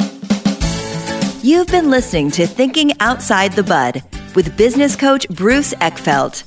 You've 1.41 1.67
been 1.67 1.89
listening 1.89 2.31
to 2.31 2.47
Thinking 2.47 2.93
Outside 3.01 3.51
the 3.51 3.63
Bud 3.63 4.01
with 4.33 4.55
business 4.55 4.95
coach 4.95 5.27
Bruce 5.27 5.73
Eckfeldt. 5.75 6.45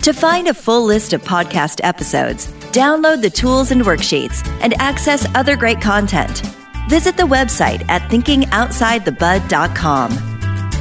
To 0.00 0.14
find 0.14 0.48
a 0.48 0.54
full 0.54 0.82
list 0.82 1.12
of 1.12 1.22
podcast 1.22 1.80
episodes, 1.84 2.50
download 2.72 3.22
the 3.22 3.30
tools 3.30 3.70
and 3.70 3.82
worksheets, 3.82 4.44
and 4.60 4.74
access 4.80 5.24
other 5.34 5.56
great 5.56 5.80
content, 5.80 6.42
visit 6.88 7.16
the 7.16 7.22
website 7.22 7.88
at 7.88 8.02
thinkingoutsidethebud.com. 8.10 10.12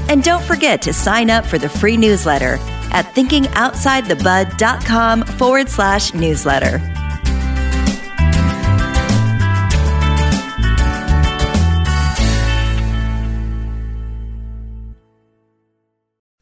And 0.10 0.24
don't 0.24 0.44
forget 0.44 0.82
to 0.84 0.94
sign 0.94 1.30
up 1.30 1.46
for 1.46 1.58
the 1.58 1.70
free 1.70 1.98
newsletter 1.98 2.58
at 2.92 3.06
thinkingoutsidethebud.com 3.16 5.24
forward 5.24 5.70
slash 5.70 6.14
newsletter. 6.14 6.99